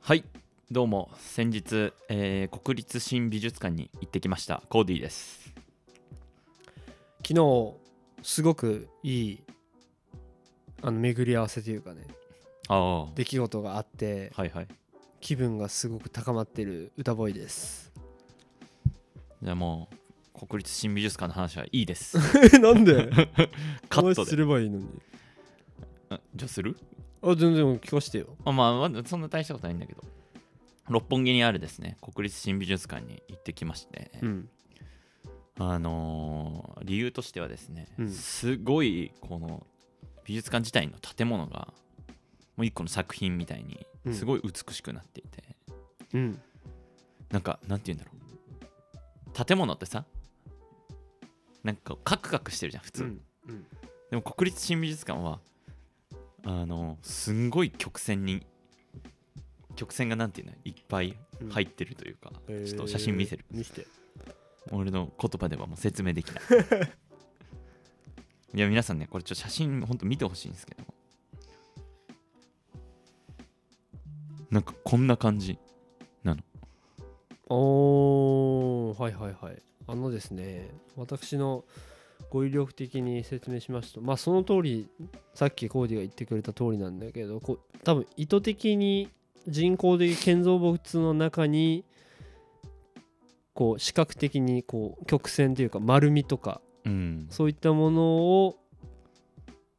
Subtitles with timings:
[0.00, 0.24] はい
[0.70, 1.10] どうも。
[1.18, 4.62] 先日、えー国立新美術館に行ってきました。
[4.68, 5.52] コーディです。
[7.26, 7.74] 昨日
[8.22, 9.40] すごくいい
[10.82, 12.02] あの巡り合わせというかね
[12.68, 13.12] ああ。
[13.14, 14.68] 出来事があってはいはい。
[15.20, 17.92] 気分がすごく高まってる歌ボーイです。
[19.42, 19.88] じゃあも
[20.34, 22.16] う国立新美術館の話はいいです。
[22.60, 23.10] なんで？
[23.90, 24.86] カットすでればいいのに。
[26.10, 26.76] あじゃあする？
[27.22, 28.36] あ全然聞かしてよ。
[28.44, 30.02] あまあまだそんな大したことないんだけど。
[30.88, 34.48] 六本木にあるですね国立新美術館に行ってきまして、うん。
[35.58, 38.10] あのー理由としてはですね、うん。
[38.10, 39.64] すごいこの
[40.24, 41.68] 美術館自体の建物が
[42.56, 44.14] もう一個の作品みたいにうん。
[44.14, 45.44] すごい美しくなっていて、
[46.14, 46.40] うん。
[47.30, 49.44] なんかなんて言うんだろう。
[49.44, 50.04] 建物ってさ
[51.62, 53.20] なんかカクカクしてるじゃん普通、うん。
[53.48, 53.66] うん。
[54.10, 55.38] でも国立新美術館は
[56.44, 58.44] あのすんごい曲線に
[59.76, 61.16] 曲線がなんていうのいっぱい
[61.50, 62.68] 入ってるというか、えー。
[62.68, 63.44] ちょっと写真見せる。
[63.50, 63.86] 見せて。
[64.70, 66.44] 俺の言葉ではもう説明できない。
[68.52, 70.84] いや皆さんねこれちょっと写真ほんと見てほしいんですけど。
[74.50, 75.58] なんかこんな感じ
[77.52, 79.60] おーはいはいはい。
[79.88, 81.64] あのですね私の
[82.30, 84.88] ご威力的に説明しますとまあその通り
[85.34, 89.10] さっきコーディが言ってくれた通りなんだけどこう多分意図的に
[89.46, 91.84] 人工的建造物の中に
[93.52, 97.26] こう視覚的にこう曲線というか丸みとかうん。
[97.30, 98.56] そういったものを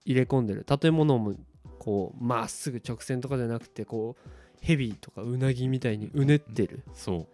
[0.06, 0.66] 入れ込んでる。
[0.66, 1.36] 建物も
[1.80, 4.30] こうまっすぐ直線とかじゃなくてこう
[4.62, 6.84] ヘビとかうなぎみたいにうねってる。
[6.94, 7.22] そう。
[7.22, 7.26] っ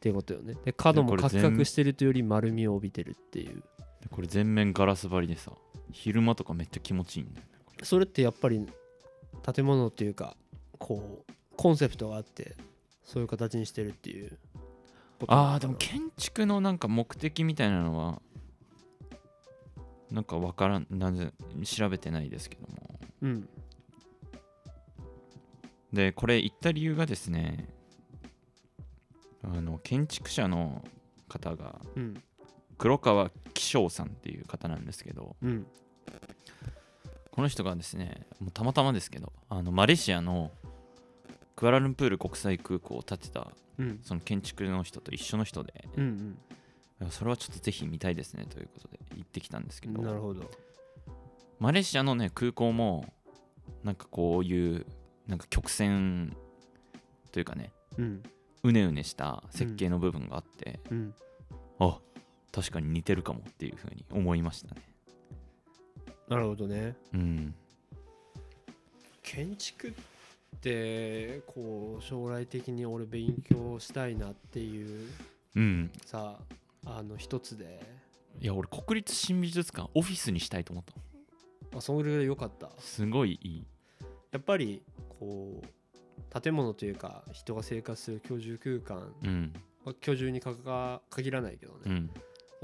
[0.00, 0.54] ていうことよね。
[0.64, 3.56] で角もカクカクしてるというより丸みを帯びてるっていう。
[3.56, 3.62] で
[4.10, 5.52] これ全面ガラス張りでさ
[5.92, 7.52] 昼間とかめっちゃ気持ちいいんだよね。
[7.82, 8.66] それってやっぱり
[9.54, 10.36] 建物っていうか
[10.78, 12.56] こうコンセプトがあって
[13.04, 14.38] そういう形にしてるっていう。
[15.28, 18.20] あーでも建築のなんか目的みたいなのは
[20.10, 21.32] なんかわからんなぜ
[21.64, 23.00] 調べてないですけども。
[23.22, 23.48] うん。
[25.92, 27.68] でこれ言った理由がですね
[29.44, 30.84] あの建築者の
[31.28, 32.22] 方がうん
[32.78, 35.66] 黒川紀章さんっていう方なんですけどうん。
[37.30, 40.52] この人がですねもうたまたまですけどあのマレーシアの
[41.56, 43.48] クアラルンプール国際空港を建てた
[43.78, 44.00] うん。
[44.02, 46.38] その建築の人と一緒の人でうん
[47.10, 50.50] それはちょっとぜひ見たいですねということで行ってきたんですけどうんなるほど。
[51.58, 53.12] マレーシアのね空港も
[53.82, 54.86] なんかこういう
[55.26, 56.36] なんか曲線
[57.32, 58.22] というかねうん。
[58.62, 61.14] うねうねした設計の部分があって、うん。
[61.80, 61.98] あ
[62.54, 64.82] 確かに似てるかもっていうふうに思いましたね。
[66.28, 66.94] なるほどね。
[67.12, 67.54] うん。
[69.24, 69.92] 建築っ
[70.60, 75.10] てこう将来的に俺勉強したいなっていう
[75.56, 75.90] うん。
[76.06, 76.38] さ
[76.86, 77.80] あの一つで。
[78.40, 80.92] いや俺国立新美術館オフィスにしたいと思った
[81.72, 81.78] の。
[81.78, 82.70] あそれぐらい良かった。
[82.78, 83.66] すごいいい。
[84.30, 84.80] やっぱり
[85.18, 89.52] こう建物というか人が生活する居住空間、うん。
[89.84, 92.10] まあ居住にかか限らないけどね、うん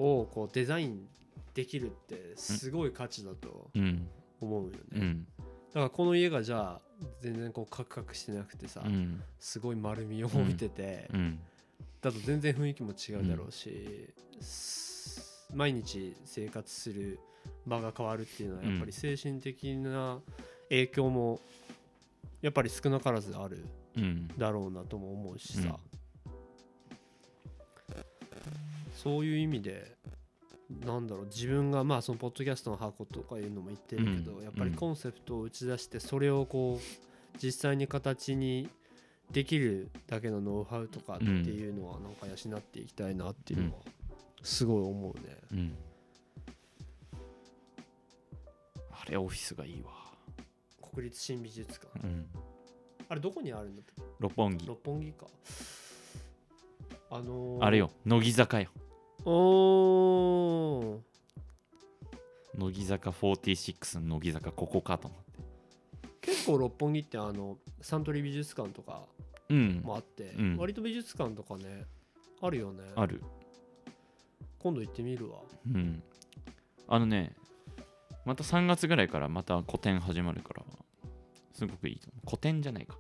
[0.01, 1.07] をこうデザイン
[1.55, 4.09] できるってすごい価値だとうん
[4.41, 5.27] 思うよね、うん。
[5.39, 6.81] だからこの家がじゃあ
[7.21, 9.23] 全然こうカクカクしてなくてさ、うん。
[9.39, 11.39] すごい丸みを帯びてて、うん。
[12.01, 14.09] だと全然雰囲気も違うだろうし、
[14.41, 17.19] す毎日生活する
[17.67, 20.21] 場が変わるっていうのはやっぱり精神的な
[20.71, 21.41] 影響も
[22.41, 23.65] やっぱり少なからずある
[23.97, 24.29] うん。
[24.39, 25.79] だろうなとも思うしさ、
[29.03, 29.97] そういう意味で
[30.85, 34.45] なんだろう自分がまあそのポッドキャストの箱とかいうのも言ってるけど、うん。
[34.45, 38.69] やっぱりコンセプトを打ち出してそれをこう実際に形に
[39.31, 43.79] できるだけのノウハウとかっていうのはなんか養っていきたいなっていうのは
[44.43, 45.37] すごい思うね。
[45.53, 45.77] うん。
[48.91, 49.91] あれオフィスがいいわ。
[50.93, 52.07] 国立新美術館。
[52.07, 52.27] うん。
[53.09, 54.03] あれどこにあるんだっけ？
[54.19, 54.67] 六本木。
[54.67, 55.27] 六本木か。
[57.11, 58.69] あのー、あれよ乃木坂よ
[59.25, 60.99] おー。
[62.57, 65.41] 乃木坂46の乃木坂ここかと思って。
[66.21, 69.03] 結構六本木ってあのサントリー美術館とか
[69.49, 69.81] うん。
[69.85, 70.57] もあって、うん。
[70.57, 71.85] 割と美術館とかね
[72.41, 72.83] あるよね。
[72.97, 73.23] ある。
[74.59, 75.39] 今度行ってみるわ。
[75.67, 76.03] うん。
[76.89, 77.33] あのね
[78.25, 80.63] また3月ぐらいからまた個展始まるから
[81.53, 82.27] すごくいいと思う。
[82.27, 82.97] 個展じゃないか。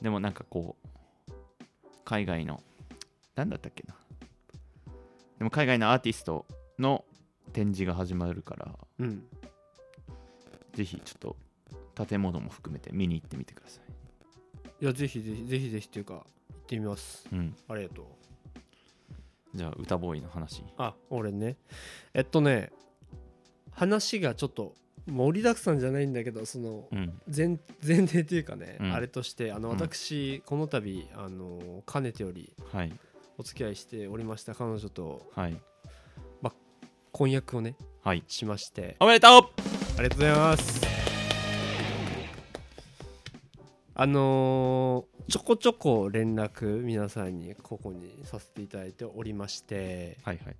[0.00, 0.76] でもなんかこ
[1.28, 1.32] う
[2.04, 2.62] 海外の
[3.36, 3.94] なんだったっけな
[5.40, 6.44] でも海外のアーティスト
[6.78, 7.02] の
[7.54, 9.24] 展示が始まるからうん。
[10.74, 11.34] ぜひちょっ
[11.96, 14.84] と建物も含めて見に行ってみてください。
[14.84, 17.26] いやぜひぜひぜひぜひっていうか行ってみます。
[17.32, 17.56] うん。
[17.70, 18.04] ありがとう。
[19.54, 20.62] じゃあ歌ボーイの話。
[20.76, 21.56] あ俺ね。
[22.12, 22.70] えっとね
[23.70, 24.74] 話がちょっと
[25.06, 27.18] 盛りだくさんじゃないんだけどそのうん。
[27.34, 28.92] 前前提っていうかね、うん。
[28.92, 29.76] あれとしてあのうん。
[29.76, 32.92] 私、この度あのかねてよりはい
[33.40, 35.56] お付き合いしておりました彼女とはい。
[37.10, 38.22] 婚約をねはい。
[38.28, 38.96] しまして。
[39.00, 39.30] おめでとう。
[39.98, 40.80] ありがとうございます。
[43.94, 50.56] あのーちょこちょこ連絡皆さんにここにさせていただいておりましてはいはい。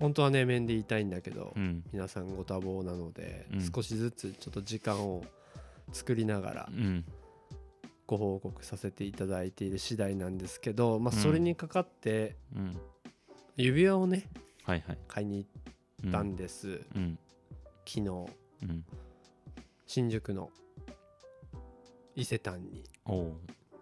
[0.00, 1.84] 本当はね面で言いたいんだけど、うん。
[1.92, 3.70] 皆さんご多忙なので、うん。
[3.70, 5.24] 少しずつちょっと時間を
[5.92, 7.04] 作りながらうん
[8.06, 11.22] ご報告させていただいている次第なんですけど、まあ、うん。
[11.22, 12.78] それにかかってうん。
[13.56, 14.28] 指輪をね
[14.64, 14.98] はいはい。
[15.08, 15.46] 買いに
[16.02, 17.18] うん行ったんです、うん。
[17.86, 18.08] 昨日。
[18.08, 18.84] うん。
[19.86, 20.50] 新宿の
[22.14, 22.84] 伊勢丹に。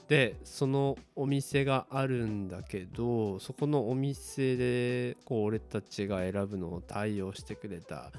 [0.08, 8.10] でそのお店があるんだけどそこのお店でこう俺たちが選ぶのを対応してくれた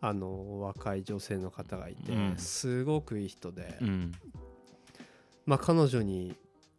[0.00, 2.34] あの若い女性の方がいて、うん。
[2.38, 4.12] すごくいい人で、うん
[5.50, 6.36] まあ彼女に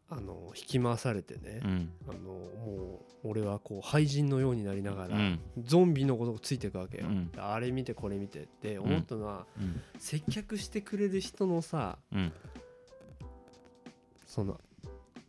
[0.10, 1.92] あの引き回されてね、うん。
[2.08, 5.40] あのもう俺はこう廃人のようになりながら、うん。
[5.62, 7.32] ゾンビのことがついていくわけよ、うん。
[7.36, 9.82] あれ見てこれ見てって思ったのは、うん。
[10.00, 12.32] 接客してくれる人のさうん。
[14.26, 14.58] その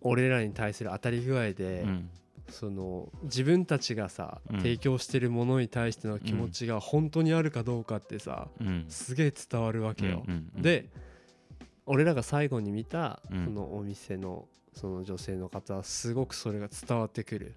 [0.03, 2.11] 俺らに対する当たり具合で、うん。
[2.49, 4.59] その自分たちがさ、うん。
[4.59, 8.85] 提供してるものに対しての気持ちが本当にあるかどうかってさ、うん。
[8.89, 10.25] すげえ伝わるわけよ。
[10.57, 10.89] で
[11.87, 13.45] 俺らが最後に見た、うん。
[13.45, 17.55] そのお店のその女性の方はすごくそれが伝わってくる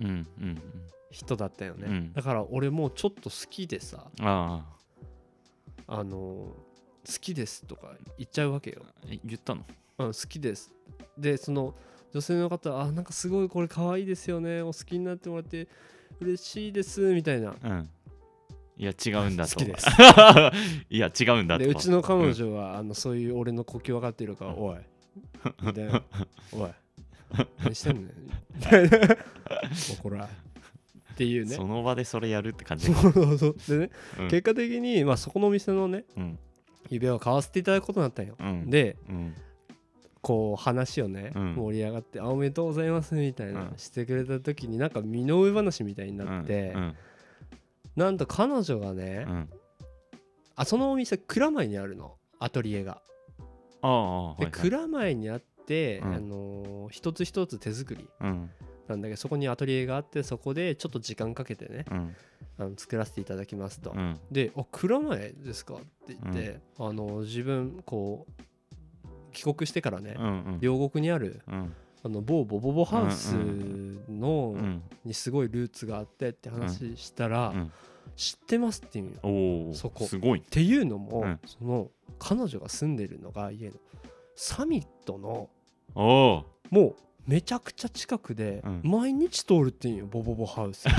[1.12, 2.14] 人だったよね、うん。
[2.14, 4.66] だから俺もうちょっと好きでさあ
[5.88, 6.04] あ。
[6.04, 6.56] の好
[7.22, 8.82] きですとか言っちゃうわけよ、
[9.24, 9.64] 言ったの？
[10.00, 10.74] うん、好きです。
[11.18, 11.76] でその
[12.12, 14.62] 女性の方はあなんかすごいこれ可愛いですよね。
[14.62, 15.68] お好きになってもらって
[16.20, 17.14] 嬉しいです。
[17.14, 17.56] みたいな。
[17.64, 17.90] うん
[18.78, 19.64] いや違うんだと。
[20.90, 21.64] いや違うんだと。
[21.64, 24.60] でうちの彼女は、あのそういう俺の呼吸分かってるから、うん。
[24.60, 24.78] おい。
[25.74, 25.90] で
[26.52, 26.70] おい。
[27.60, 28.16] 何してんねん
[30.12, 31.56] らっていうね。
[31.56, 33.56] その場でそれやるって感じそうそうそう。
[33.68, 34.28] でね、うん。
[34.28, 36.40] 結果的に、まあ、そこのお店のねうん。
[36.90, 38.70] 指輪を買わせていただくことになったんよ、うん。
[38.70, 39.34] でうん。
[40.22, 41.56] こう話をね、うん。
[41.56, 43.78] 盛り上がってあおめでとうございますみたいな、うん。
[43.78, 46.96] してくれた時になんか身の上話みたいになって、うん
[47.96, 49.50] なんと彼女がね、うん。
[50.56, 52.16] あそのお店蔵前にあるの。
[52.40, 53.02] アトリエが。
[53.82, 54.52] ああはいではい。
[54.54, 56.14] 蔵前にあって、うん。
[56.14, 58.50] あのー一つ一つ手作りうん。
[58.88, 62.16] なんだけどそこにアトリエがあってそこでちょっと時間かけてねうん。
[62.58, 63.92] あの作らせていただきますと。
[63.92, 64.20] うん。
[64.32, 65.78] で「あ蔵前ですか?」っ
[66.08, 68.42] て言って、あの自分こう
[69.34, 70.60] 帰国してからね、うんうん。
[70.62, 71.74] 両国にあるうん
[72.06, 73.34] あの某ボボボハウス
[74.08, 74.84] の、うん。
[75.04, 77.72] にすごいルーツがあってって話したら、うん。
[78.16, 79.74] 知ってますって言うんよ。
[79.74, 80.06] そこ。
[80.06, 80.42] すごい。
[80.42, 81.40] ていうのも、うん。
[81.48, 83.74] その彼女が住んでるのが家の
[84.36, 85.50] サミットの
[85.96, 88.82] もうめちゃくちゃ近くで、うん。
[88.84, 90.86] 毎日通るって言うんよボボボハウス。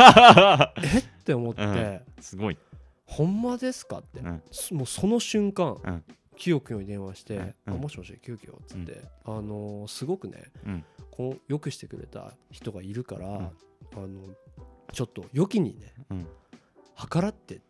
[0.82, 0.98] え？
[0.98, 2.00] って思って、うん。
[2.20, 2.58] すごい。
[3.04, 6.04] ほんまですかって、もうその瞬間、うん。
[6.36, 7.74] 清くよに電話して「うん。
[7.74, 10.84] あもしもし清くよ」っつって、あのーすごくねうん
[11.16, 13.30] こうよくしてくれた人がいるから、ん。
[13.32, 13.50] あ
[13.96, 14.20] の
[14.92, 16.26] ちょっと良きにねうん。
[17.10, 17.64] 計らってって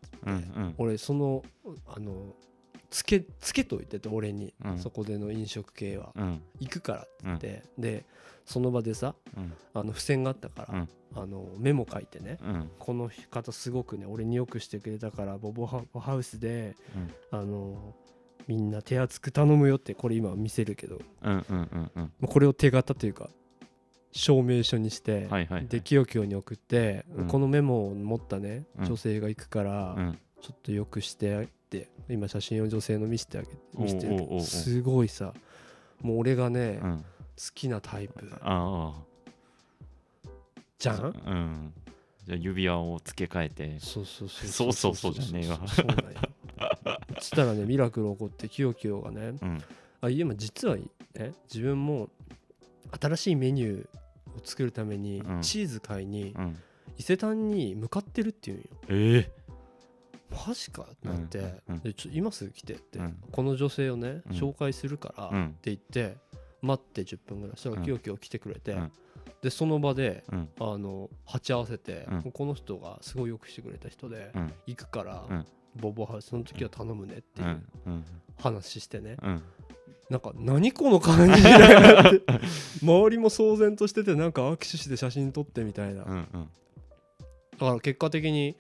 [0.79, 1.43] 俺その
[1.87, 2.35] あの
[2.91, 4.79] つけつけといてて俺に、うん。
[4.79, 6.13] そこでの飲食系は。
[6.17, 6.43] うん。
[6.61, 8.05] 行くからっつうんって、で
[8.45, 9.53] その場でさうん。
[9.75, 10.89] あの付箋があったから、うん。
[11.15, 12.71] あのメモ書いてねうん。
[12.79, 16.75] この方すごくね俺によくしてくれたからボボハハウスで
[17.33, 17.39] うん。
[17.39, 17.95] あの
[18.47, 22.03] みんな手厚く頼むよってこれ今見せるけどうんうんうんうん。
[22.03, 23.29] もうこれを手形というか
[24.13, 27.27] 証明書にして、はいはいで清京に送って、うん。
[27.27, 28.87] このメモを持ったねうん。
[28.87, 30.19] 女性が行くから、うん。
[30.41, 35.35] ちょっとよくしてって今写真を女性の見せてあげて見せてすごいさ
[36.01, 37.05] もう俺がね、好うん。
[37.55, 38.95] きなタイプあ
[40.79, 41.05] じゃん？
[41.07, 41.73] あうん。
[42.27, 43.81] じゃあ指輪を付け替えて。
[43.81, 44.73] そうそうそうそう。
[44.73, 45.59] そうそうじゃねえわ。
[45.67, 45.87] そう
[47.21, 49.59] したらねミラクル起こってキヨキヨがねうん。
[50.01, 50.87] あ今実はね
[51.53, 52.09] 自分も
[53.01, 55.43] 新しいメニューを作るためにうん。
[55.43, 56.57] チーズ買いにうん。
[56.99, 58.67] 伊勢丹に向かってるっていうんよ。
[58.89, 59.47] ええ。
[60.47, 63.17] マジかってなって、うんうんでちょ今すぐ来てって、うん。
[63.31, 64.37] この女性をね、うん。
[64.37, 65.47] 紹介するからうん。
[65.49, 66.17] って言って
[66.63, 67.57] 待って10分ぐらい。
[67.57, 67.83] そしたらうん。
[67.85, 68.93] キヨキヨ来てくれて、うん。
[69.43, 70.49] でその場でうん。
[70.59, 72.33] あの鉢合わせて、うん。
[72.33, 74.53] この人がすごいよくしてくれた人で、うん。
[74.67, 78.05] 行くから、うんボボハウスその時は頼むねってういうんうん。
[78.39, 79.43] 話してね、うん。
[80.11, 81.43] なんか何この感じ
[82.83, 86.49] 周りも騒然としててなんか握手して写真撮ってみたいな、うんうん。
[87.53, 88.57] だから結果的に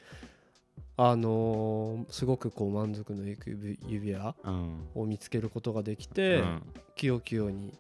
[0.97, 4.89] あのーすごくこう満足のいく指指輪うん。
[4.95, 6.63] を見つけることができて、うん。
[7.59, 7.75] に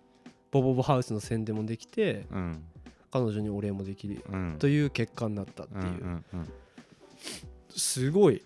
[0.50, 2.64] ボボボハウスの宣伝もできてうん。
[3.10, 4.56] 彼女にお礼もできるうん。
[4.58, 6.48] という結果になったっていう、うんうんうん。
[7.70, 8.42] すごい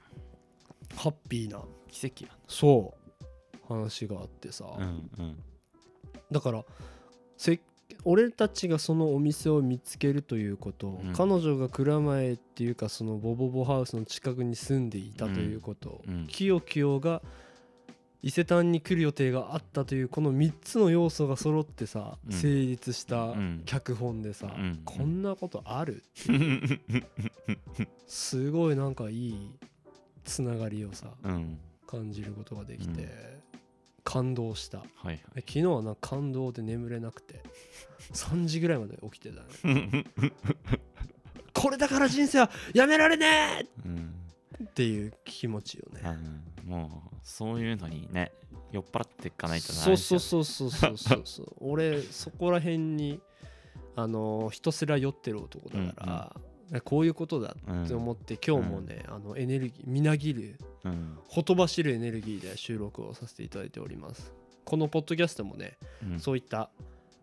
[0.96, 1.62] ハッピーな。
[1.88, 3.00] 奇跡やそう。
[3.66, 5.42] 話があってさ、うんうん。
[6.30, 6.64] だから
[7.36, 7.60] せ
[8.04, 11.12] 俺たちがそのお店を見つけるということ、うん。
[11.12, 17.22] 彼女が蔵前っていうかそのボボボハウスの近くに住んでいたということ、うんキヨキヨが
[18.22, 22.32] 伊勢丹に来る予定があったというこの3つの要素が揃ってさ、うん。
[22.32, 23.62] 成立したうん。
[23.66, 24.82] 脚本でさ、うん。
[24.84, 26.02] こんなことある？
[28.06, 29.50] すごいなんかいい
[30.30, 31.58] つながりをさうん。
[31.86, 33.10] 感じることができて、うん
[34.02, 34.78] 感動した。
[34.78, 35.20] はいはい。
[35.36, 37.42] え昨日はな感動で眠れなくて
[38.14, 40.04] 3時ぐらいまで起きてたね
[41.52, 44.14] これだから人生はやめられねうん。
[44.58, 46.00] えっていう気持ちよね。
[46.64, 48.32] うんもうそういうのにね
[48.72, 51.56] 酔っ払っていかないとダそうそうそうそうそうそうそう。
[51.60, 53.20] 俺そこら辺に
[53.96, 56.36] あのひたすら酔ってる男だから、
[56.84, 61.18] こういうことだって思って、今日もね、あのエネルギーみなぎるうん。
[61.26, 64.32] ほとばしるエネルギーで収録をさせていただいております。
[64.64, 65.76] このポッドキャストもね、
[66.08, 66.20] うん。
[66.20, 66.70] そういった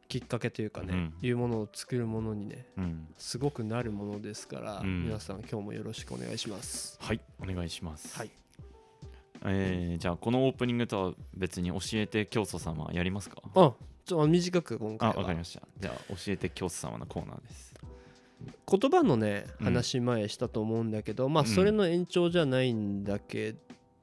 [0.09, 1.13] きっかけというかね、うん。
[1.21, 3.07] いうものを作るものにねうん。
[3.17, 5.05] すごくなるものですから、うん。
[5.05, 6.97] 皆さん今日もよろしくお願いします。
[6.99, 8.17] はいお願いします。
[8.17, 8.31] はい。
[9.45, 13.41] えーじゃあこのオープニングとは別に教えて教祖様やりますか？
[13.55, 13.73] あ
[14.03, 15.61] ちょ短く今回あはわかりました。
[15.79, 17.73] じゃあ教えて教祖様のコーナーです
[18.69, 19.65] 言葉のねうん。
[19.65, 21.49] 話前したと思うんだけど、まあうん。
[21.49, 23.55] それの延長じゃないんだけ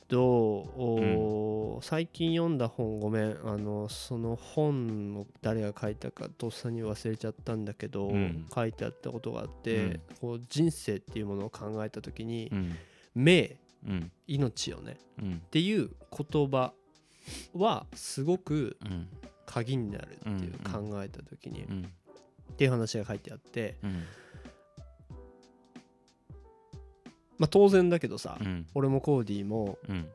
[0.09, 3.38] ど、おー最近読んだ本ごめん。
[3.45, 8.47] あのその本を誰が書いたかとっさに忘れちゃったんだけど、うん。
[8.55, 10.00] 書いてあったことがあって、うん。
[10.21, 12.76] こう人生っていうものを考えた時にうん
[13.14, 14.11] 「命うん。
[14.26, 15.33] 命をね」うん。
[15.35, 15.91] っていう
[16.31, 16.73] 言葉
[17.55, 19.09] はすごくうん。
[19.47, 20.91] 鍵になるっていううん。
[20.91, 21.93] 考えた時に、っうん。
[22.57, 23.76] ていう話が書いてあって、
[27.38, 28.67] まあ当然だけどさ、うん。
[28.75, 30.09] 俺もコーディもうん。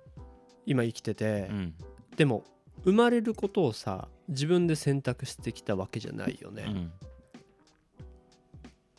[0.66, 1.74] 今生きてて、うん。
[2.16, 2.44] でも
[2.84, 6.92] 生まれることをさ自分で選択してきたわけじゃないよね、うん。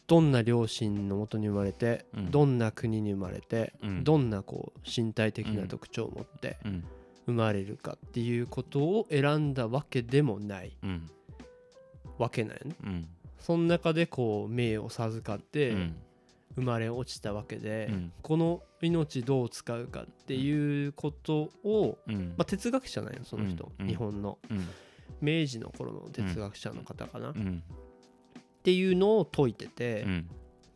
[0.06, 2.30] どんな両親のもとに生まれて、うん。
[2.30, 4.04] どんな国に生まれて、うん。
[4.04, 6.84] どんなこう身体的な特徴を持ってうん。
[7.26, 11.08] 生まれるかっていうことを選んだわけでもないうん。
[12.18, 12.76] わけないよね。
[12.82, 13.08] うん。
[13.38, 15.96] その中でこう命を授かってうん
[16.60, 18.12] 生まれ落ちたわけで、うん。
[18.22, 22.34] この命どう使うかっていうことを、うん。
[22.36, 23.86] まあ、哲学者なんよその人、うん。
[23.86, 24.38] 日本の。
[24.50, 24.68] うん。
[25.20, 27.62] 明治の頃の哲学者の方かな、っうん。
[28.62, 30.30] ていうのを説いてて、うん。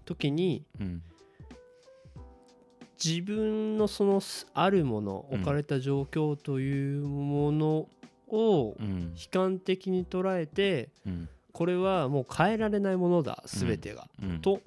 [0.04, 1.02] 時にうん。
[3.02, 4.22] 自分のその
[4.54, 7.88] あるものうん置かれた状況というもの
[8.28, 9.12] をうん。
[9.14, 11.28] 悲観的に捉えてうん。
[11.52, 14.40] これはもう変えられないものだ全てが、うん。
[14.40, 14.60] と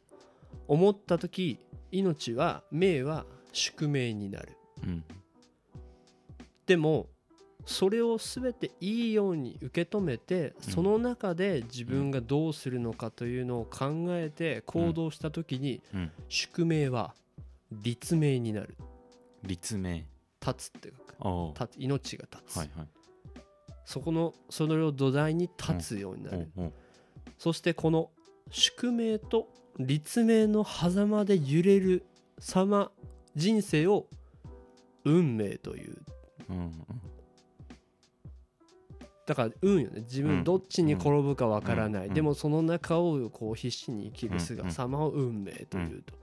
[0.68, 1.60] 思った時
[1.92, 4.58] 命は命は宿命になる。
[4.84, 5.04] うん。
[6.66, 7.08] でも
[7.66, 10.74] それを全ていいように受け止めてうん。
[10.74, 16.12] その中で自分がどうするのかというのを考えて行動した時にうん。
[16.30, 17.14] 宿命は
[17.72, 18.78] 立命になる。
[19.44, 20.06] 立命。
[20.46, 21.70] 立つって書く。
[21.78, 22.88] 命が立つ、はいはい。
[23.86, 26.74] そこのそれを土台に立つようになる、おうおう。
[27.38, 28.10] そしてこの
[28.52, 29.48] 宿命と
[29.80, 32.06] 立命の狭間で揺れる
[32.40, 32.92] 様
[33.36, 34.08] 人生を
[35.04, 35.98] 運命という。
[36.50, 36.72] うん
[39.28, 40.04] だから運よね。
[40.04, 42.14] 自うん分どっちに転ぶかわからない、うん。
[42.14, 46.14] でもその中をこう必死に生きる姿様を運命というと、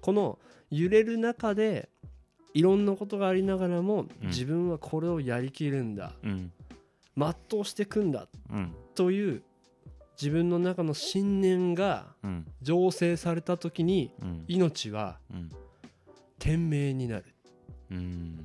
[0.00, 0.38] この
[0.70, 1.88] 揺れる中で
[2.54, 4.28] いろんなことがありながらも、うん。
[4.28, 6.12] 自分はこれをやりきるんだ。
[6.22, 6.52] うん。
[7.16, 8.28] 全うしていくんだ。
[8.48, 8.72] うん。
[8.94, 9.42] という
[10.22, 12.46] 自分の中の信念がうん。
[12.62, 14.44] 醸成された時にうん。
[14.46, 15.50] 命はうん。
[16.38, 17.24] 天命になる。
[17.90, 18.42] うん。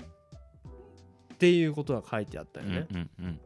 [1.33, 3.39] っていうことが書いてあったよね、うんうん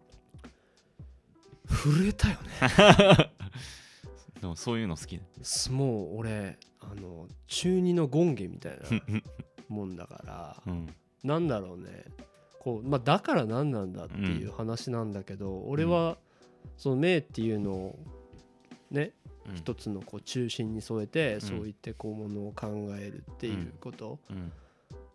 [1.72, 3.32] 震えたよね。
[4.42, 5.24] でもそういうの好きだ
[5.72, 9.22] もう俺あの中二のゴンゲみたいな
[9.70, 10.94] もんだから うん。
[11.24, 12.06] なんだろうね。
[12.60, 16.18] こう、まあ、だから何なんだっていう話なんだけど、俺は
[16.78, 18.00] その命っていうのを
[18.91, 19.13] ね
[19.50, 19.55] うん。
[19.55, 21.41] 一つのこう中心に添えて、ん。
[21.41, 22.67] そういってこうものを考
[22.98, 24.51] えるっていうこと、うん。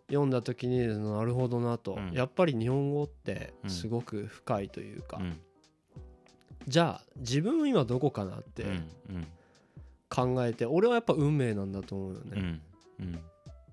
[0.09, 2.11] 読んだ時になるほどなと、うん。
[2.11, 3.69] やっぱり日本語ってうん。
[3.69, 5.39] すごく深いというか、うん。
[6.67, 8.65] じゃあ自分今どこかなって
[10.09, 12.61] 考えて、俺はやっぱ運命なんだと思うよね、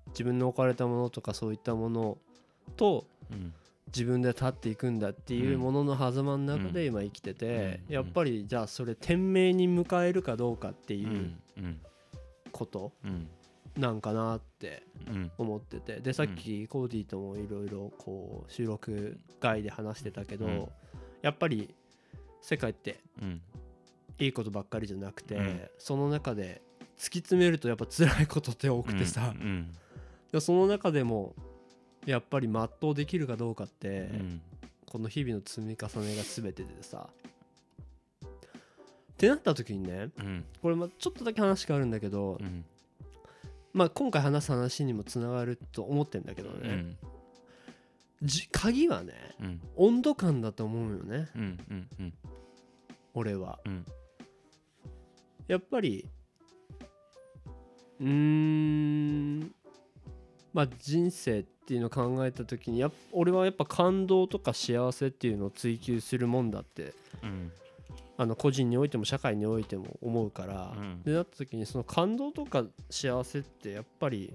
[0.09, 2.17] 自分の置かれたものとかそういったもの
[2.77, 3.53] とうん
[3.87, 6.93] 自分で立っていくんだっていうものの狭間の中でうん。
[6.93, 7.93] 今生きてて、うん。
[7.93, 11.35] やっぱりじゃあそれ天命に迎えるかどうかってういう
[12.51, 13.27] ことうん。
[13.77, 15.31] なんかなってうん。
[15.37, 15.99] 思ってて。
[15.99, 20.67] でさっきコーディともいろいろこう収録外で話してたけど、うん。
[21.21, 21.73] やっぱり
[22.41, 23.41] 世界ってうん。
[24.17, 25.61] いいことばっかりじゃなくて、うん。
[25.77, 26.61] その中で
[26.97, 29.33] 突き詰めるとやっぱ辛いことって多くてさ、
[30.39, 31.35] その中でも
[32.05, 34.41] やっぱり全うできるかどうかって、うん。
[34.85, 37.09] この日々の積み重ねが全てでさ。
[38.23, 40.45] ってなった時にねうん。
[40.61, 42.63] これまちょっとだけ話変わるんだけど、うん。
[43.73, 46.95] まあ今回話す話にもつながると思ってんだけどね、
[48.51, 49.61] 鍵はねうん。
[49.75, 51.27] 温度感だと思うよね。
[53.13, 53.59] 俺は。
[53.65, 53.85] うん。
[55.47, 56.07] やっぱり
[57.99, 59.51] うーん
[60.53, 66.93] まあ人生っていうのを考えた時にやっ俺はやっぱ感動とか幸せっていうのを追求するもんだって
[67.23, 67.51] うん。
[68.17, 71.03] あの個人においても社会においても思うから、うん。
[71.03, 74.33] でなった時にその感動とか幸せってやっぱり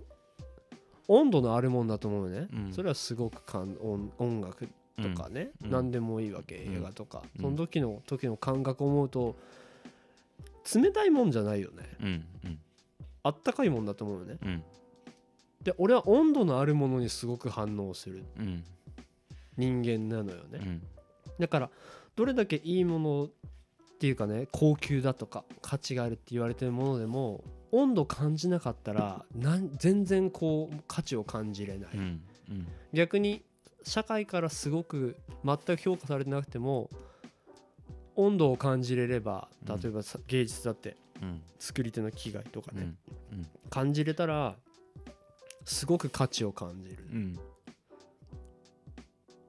[1.09, 2.73] 温度のあるもんだと思うね、うん。
[2.73, 4.69] それはすごく感音音楽
[5.01, 5.71] とかね、うん。
[5.71, 6.77] 何でもいいわけうん。
[6.77, 7.43] 映画とか、うん。
[7.43, 9.37] その時の時の感覚を思うと
[10.75, 11.85] 冷たいもんじゃないよね。
[12.01, 12.25] うん。
[12.45, 12.59] うん。
[13.23, 14.39] あったかいもんだと思うよね。
[14.45, 14.63] うん
[15.63, 18.25] で俺は温度のあるものにすごく反応する。
[18.39, 18.65] うん。
[19.57, 20.83] 人間なのよね、うん。
[21.39, 21.71] だから
[22.17, 23.29] どれだけいいものっ
[23.99, 32.23] ていうかね高級だとか価値があるって言われてるものでも温度感じなかったらなん全然こう価値を感じれない、うん。
[32.49, 32.67] うん。
[32.95, 33.43] 逆に
[33.83, 36.89] 社会からすごく全く評価されてなくても
[38.17, 39.81] 温度を感じれればうん。
[39.81, 41.43] 例えばさ芸術だってうん。
[41.59, 42.95] 作り手の気概とかね、
[43.69, 44.57] 感じれたら
[45.65, 47.05] すごく価値を感じる。
[47.13, 47.39] うん。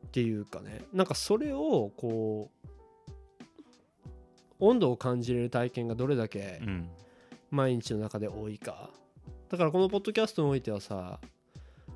[0.07, 0.81] っていうかね。
[0.93, 2.67] なんかそれをこう
[4.59, 6.89] 温度を感じれる体験がどれだけうん。
[7.49, 8.89] 毎日の中で多いか。
[9.49, 11.19] だからこのポッドキャストにおいてはさ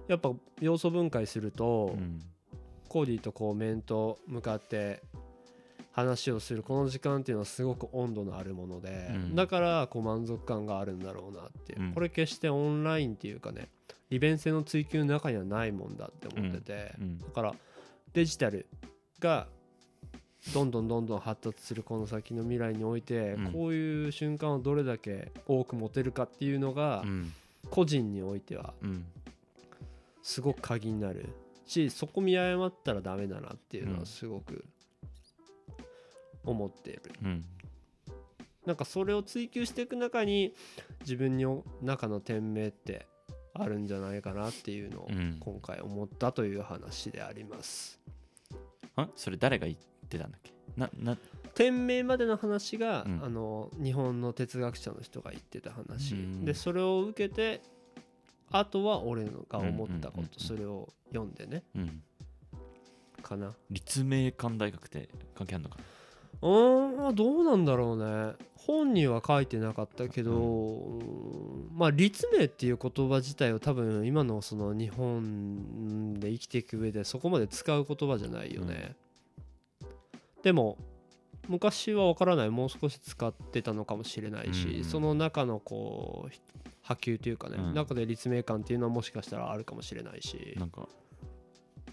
[0.08, 2.22] やっぱ要素分解すると、うん。
[2.88, 5.02] コーディとこう面と向かって
[5.92, 9.36] 話をするこの時間っていうのはすごく温度のあるもので、うん。
[9.36, 11.94] だからこう満足感があるんだろうなってうん。
[11.94, 13.70] これ決してオンラインっていうかね
[14.10, 17.18] 利便性の追求の中にはないもんだって思ってて、うん。
[17.18, 17.56] だから
[18.14, 18.68] デジタル
[19.20, 19.48] が
[20.54, 23.52] どんどんどんどん発達するこの先の未来において、うん。
[23.52, 27.34] こういう瞬間をどれだけ多く持てるかっていうのが、うん。
[27.72, 29.06] 個人においてはうん。
[30.22, 31.30] すごく鍵になる
[31.66, 34.00] しそこ見誤ったらダメだなっていうのうん。
[34.00, 34.66] はすごく
[36.44, 37.46] 思っている、うん。
[38.66, 40.54] なんかそれを追求していく中に
[41.02, 43.08] 自分の中の天命って
[43.58, 45.38] あるんじゃないかなっていうのをうん。
[45.40, 48.00] 今回思ったという話であります。
[48.96, 49.78] あそれ誰が言っ
[50.10, 50.54] てたんだっけ？
[50.78, 51.18] なな
[51.54, 53.24] 天命までの話が、うん。
[53.24, 56.46] あの日本の哲学者の人が言ってた話、うん。
[56.46, 57.62] でそれを受けて
[58.52, 60.28] あとは俺のが思ったこうんうんうんうん。
[60.28, 61.64] とそれを読んでね。
[61.76, 62.04] うん。
[63.22, 63.54] かな。
[63.72, 68.34] 立命館大学って関係あるのかうーんどうなんだろうね。
[68.56, 78.96] 本には書いてなかったけど、うんまあ立命っていう言葉自体を多分今のその日本で生きていく上でそこまで使う言葉じゃないよね、
[80.42, 80.78] でも
[81.48, 82.50] 昔は分からない。
[82.50, 84.84] もう少し使ってたのかもしれないし、うん。
[84.84, 86.32] その中のこう
[86.82, 87.74] 波及というかね、うん。
[87.74, 90.56] 中で立命館っていうのはもしかしたらあるかもしれないし。
[90.58, 90.88] なんか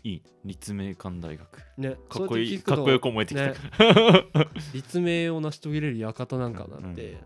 [0.04, 1.62] いい立命館大学。
[1.78, 3.54] ねかっこいいかっこよく思えてきた、ね。
[4.74, 7.18] 立命を成し遂げれる館なんかなって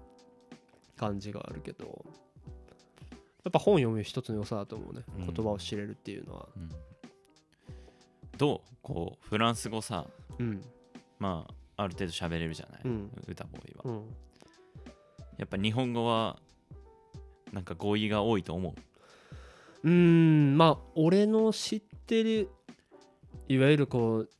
[0.96, 2.04] 感じがあるけど。
[3.44, 5.26] やっぱ本読む一つの良さだと思うね、うん。
[5.26, 6.48] 言葉を知れるっていうのは。
[6.56, 6.68] うん。
[8.36, 8.76] どう？
[8.82, 10.04] こうフランス語さ。
[10.38, 10.60] うん。
[11.20, 13.10] まあある程度喋れるじゃない、うん。
[13.28, 14.04] 歌ボーイは、うん。
[15.38, 16.40] やっぱ日本語は
[17.52, 18.74] なんか語彙が多いと思
[19.84, 19.88] う？
[19.88, 20.58] うーん。
[20.58, 22.48] まあ俺の知ってる
[23.48, 24.30] いわゆるこう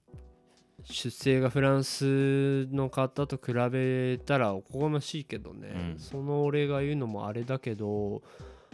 [0.85, 5.99] 出生がフランスの方と比べたらおこがましいけどね、うん。
[5.99, 8.23] その俺が言うのもあれだけど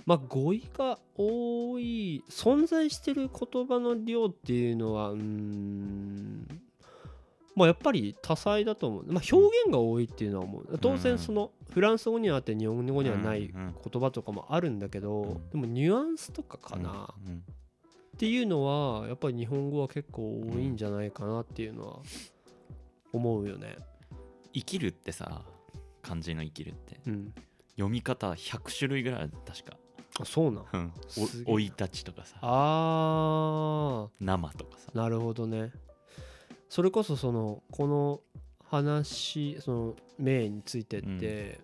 [0.05, 6.46] まあ語彙が多い存在してる言葉の量っていうのはうーん
[7.55, 10.78] まあやっぱり多彩だと思う、まあ、表現が多いっていうのは思う。
[10.78, 15.50] 当然そのフランス語にはあって日本語にはないうんうん言葉とかもあるんだけど、うん。
[15.50, 17.42] でもニュアンスとかかな、うん
[18.16, 18.62] っていうの
[19.01, 21.98] はやっぱり日本語は結構多いんじゃないかなっていうのは
[23.12, 23.77] 思うよね。
[24.53, 25.42] 生きるってさ
[26.03, 27.01] 漢字の生きるって。
[27.07, 27.35] うん。
[27.77, 29.77] 読み方100種類ぐらいある確か。
[30.20, 30.92] あそうなん？
[31.46, 32.37] 生い立ちとかさ。
[32.42, 34.92] あ生とかさ。
[34.94, 35.72] ーなるほどね。
[36.68, 38.20] それこそそのこの
[38.64, 41.61] 話その名についてって、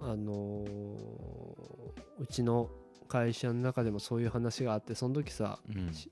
[0.00, 0.66] あのー
[2.18, 2.70] うちの
[3.06, 5.92] 会社の中でもそういう話があってその時さうん。
[5.92, 6.10] し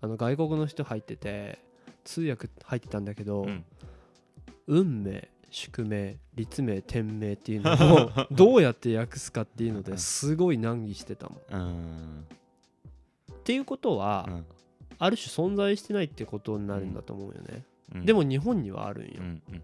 [0.00, 1.58] あの外国の人入ってて
[2.04, 3.64] 通訳入ってたんだけど、うん。
[4.66, 12.26] 運命宿命立命天命っていうのを どうやって訳すかっていうのですごい難儀してたもん。
[13.32, 14.46] っていうことは、うん。
[14.98, 17.64] ある種存在してないってことになるんだと思うよね。
[17.94, 18.04] うん。
[18.04, 19.12] でも日本にはあるんよ。
[19.18, 19.62] うんうん。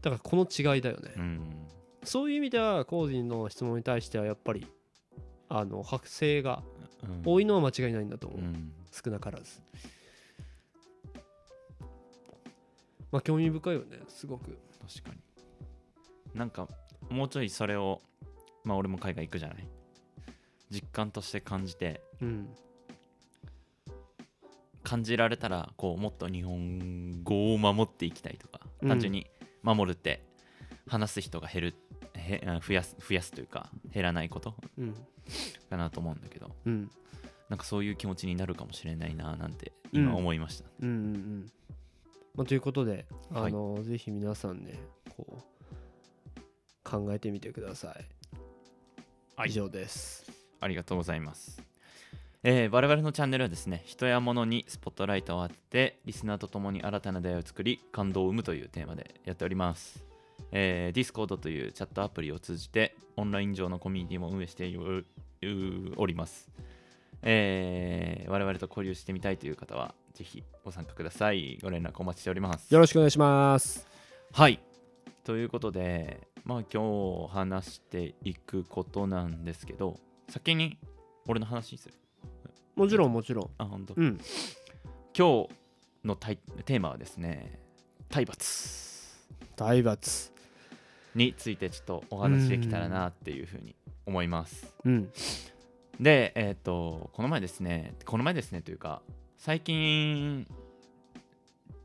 [0.00, 1.12] だからこの違いだよね。
[1.16, 1.66] うん。
[2.04, 4.66] そういう意味ではコーディの質問に対してはやっぱり
[5.54, 6.62] あの剥製が
[7.02, 8.40] うん多いのは間違いないんだと思う。
[8.40, 9.60] うん少なからず。
[13.10, 14.58] まあ興味深いよねすごく。
[14.86, 16.68] 確かになんか
[17.10, 18.00] もうちょいそれを
[18.64, 19.68] まあ俺も海外行くじゃない？
[20.70, 22.48] 実感として感じてうん。
[24.82, 29.26] 感じられたらこうもっと日本語を守っていきたいとか、うん単純に
[29.62, 30.24] 守るって
[30.88, 31.74] 話す人が減る
[32.14, 34.94] へあ増やす増やすというか減らないことうん。
[35.70, 36.90] かなと思うんだけどうん。
[37.48, 41.52] なんかそういう気持ちになるかもしれないななんて今うん思いました、うんうんうん。
[42.34, 44.78] まあ、ということで、はいあのぜひ皆さんね
[45.16, 45.42] こう
[46.82, 48.06] 考えてみてください。
[49.36, 50.30] はい以上です。
[50.60, 51.62] ありがとうございます。
[52.42, 60.11] えー我々のチャンネルはですね、人や物にスポットライトを当てて、リスナーと共に新たな出会いを作り、感動を生むというテーマでやっております。
[60.50, 66.50] えー、Discord というチャットアプリを通じて、オンライン上のコミュニティも運営しておおります。
[67.22, 71.58] えー我々と交流してみたいという方は、ぜひご参加ください。
[71.62, 72.72] ご連絡お待ちしております。
[72.72, 73.86] よろしくお願いします。
[74.32, 74.60] はい。
[75.24, 80.78] ということで、まあ今日話していくことなんですけど、先に
[81.28, 81.94] 俺の話する。
[82.74, 83.50] もちろんもちろん。
[83.58, 83.94] あ、本当。
[83.96, 84.18] うん。
[85.16, 85.50] 今日
[86.04, 87.60] のテーマはですね、
[88.08, 90.31] 体罰体罰。
[91.14, 93.74] についてちょっとお話できたらなっていうふうに
[94.06, 94.74] 思います。
[94.84, 95.10] うん。
[96.00, 99.02] で、えっ、と、この前ですね、この前ですねというか、
[99.38, 100.46] 最近、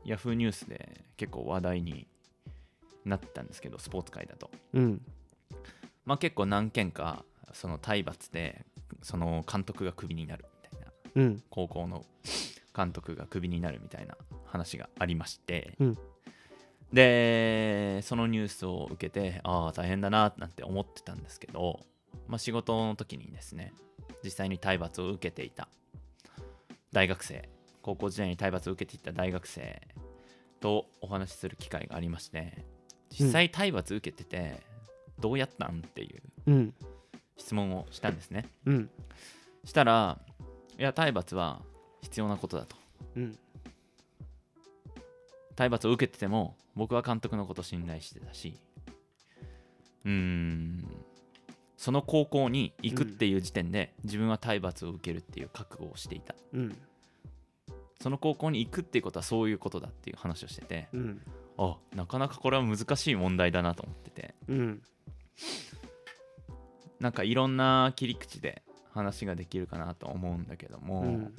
[0.04, 2.06] ヤフーニュースで結構話題に
[3.04, 4.50] なったんですけど、スポーツ界だと。
[4.72, 5.02] うん。
[6.04, 8.64] まあ結構何件か、その体罰で、
[9.02, 11.42] その監督がクビになるみたいな、うん。
[11.50, 12.04] 高校の
[12.74, 15.98] 監督がクビになるみたいな話がありまして、うん
[16.92, 21.80] で、そのニュースを受けて、ああ、大変だななんて思ってたんですけど、
[22.26, 23.72] まあ仕事の時にですね、
[24.24, 25.68] 実際に体罰を受けていた
[26.92, 27.48] 大学生、
[27.82, 29.80] 高校時代に体罰を受けていた大学生
[30.60, 32.64] とお話しする機会がありまして、
[33.10, 34.62] 実際体罰受けてて、
[35.18, 36.74] どうやったんっていううん。
[37.36, 38.46] 質問をしたんですね。
[38.66, 38.90] うん。
[39.64, 40.18] したら、
[40.78, 41.62] いや、体罰は
[42.02, 42.76] 必要なことだと。
[43.16, 43.38] うん。
[45.56, 48.54] 体罰を受けてても、僕は監督のことを信頼してたし、
[50.04, 50.84] うーん、
[51.76, 56.36] その高校に行くっていう時点で、自分は体罰を受けるっていう覚悟をしていた。
[56.54, 56.78] うん。
[58.00, 61.20] その高校に行くっていうことはそういうことだっていう話をしてて、うん。
[61.58, 64.82] あ、なかなかこれは難しい問題だなと思ってて、うん。
[67.00, 68.62] なんかいろんな切り口で
[68.92, 71.34] 話ができるかなと思うんだけども、うん。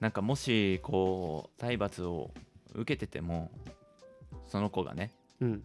[0.00, 2.32] なんかもしこう体罰を
[2.74, 3.50] 受けてても
[4.48, 5.64] その子がねうん。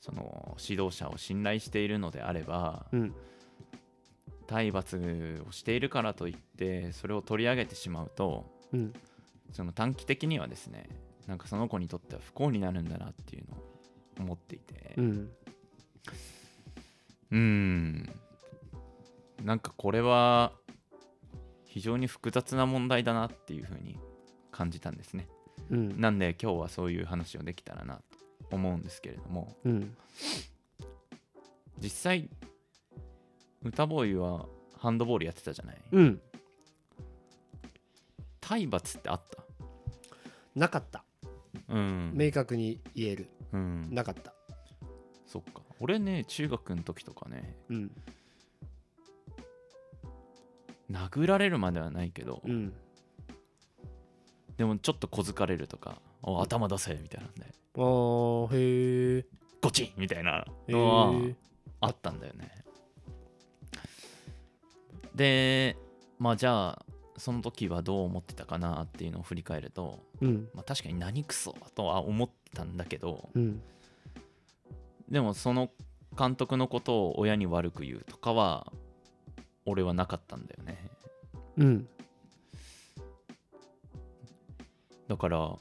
[0.00, 3.14] その指導者を信頼しているのであればうん。
[4.46, 8.92] 体罰をしているからといってそれを取り上げてしまうとうん。
[9.52, 10.88] その短期的にはですね
[11.26, 13.62] なんかその子にとっては不幸になるんだなっていうのを
[14.20, 15.30] 思っていてうん。
[17.30, 18.12] うーん
[19.44, 20.52] なんかこれは
[21.64, 23.98] 非常に複雑な問題だなっていうふうに
[24.50, 25.26] 感じたんですね
[25.72, 26.00] うん。
[26.00, 28.00] なんで今日はそういう話をできたらな
[28.48, 29.96] と思うんですけれどもうん。
[31.80, 32.28] 実際
[33.64, 34.46] 歌ボーイは
[34.78, 35.76] ハンドボールやってたじゃない？
[35.92, 36.20] うん。
[38.40, 39.42] 体罰ってあった？
[40.54, 41.04] なかった。
[41.68, 43.30] うん、明確に言える。
[43.52, 44.34] うん、なかった。
[45.26, 47.90] そっか俺ね中学の時とかねうん。
[50.90, 52.74] 殴られるまではないけど、うん。
[54.62, 57.46] でもちょっと小づかれるとかお頭出せみたいなんで。
[57.46, 59.26] ああ、へえ。
[59.60, 61.34] ゴチンみたいなへのはえ。
[61.80, 62.64] あったんだよね。
[65.16, 65.76] で
[66.20, 66.84] まあじゃあ
[67.16, 70.48] その時はどう思ってたかなっていうのを振り返ると、うん。
[70.54, 73.60] まあ、確かに何クソとは思ったんだけどうん。
[75.10, 75.70] でもその
[76.16, 78.72] 監督のことを親に悪く言うとかは
[79.66, 80.88] 俺はなかったんだよね。
[81.56, 81.88] うん
[85.12, 85.58] だから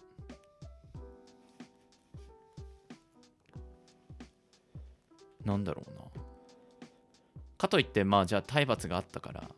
[5.43, 6.05] なんだろうな。
[7.57, 9.49] かといってまあじゃあ体罰があったから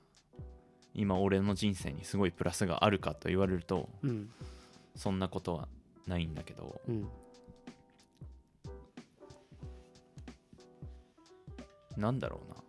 [0.96, 4.32] 今俺の人生にすごいプラスがあるかと言われるとうん。
[4.96, 5.68] そんなことは
[6.08, 7.08] ないんだけどうん。
[11.98, 12.63] なんだろうな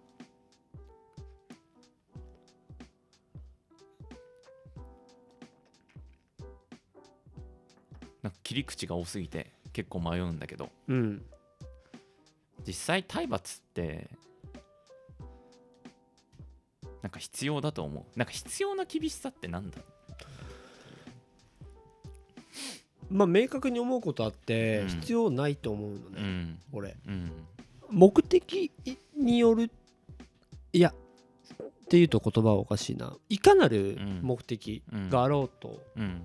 [8.55, 10.71] 切り口が多すぎて結構迷うんだけど。
[10.87, 11.23] うん。
[12.65, 14.09] 実際体罰って
[17.03, 18.19] なんか必要だと思う。
[18.19, 19.79] なんか必要な厳しさってなんだ
[23.11, 24.89] まあ明確に思うことあってうん。
[24.89, 26.59] 必要ないと思うのね、うん。
[26.73, 26.97] 俺。
[27.09, 27.33] うん。
[27.91, 28.71] 目的
[29.17, 29.71] による
[30.73, 33.17] いやっていうと言葉はおかしいな。
[33.29, 34.21] いかなるうん。
[34.23, 35.11] 目的うん。
[35.11, 36.25] があろうとうん。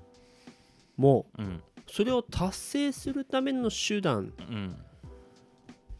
[0.95, 4.75] もうんそれを達成するための手段うん。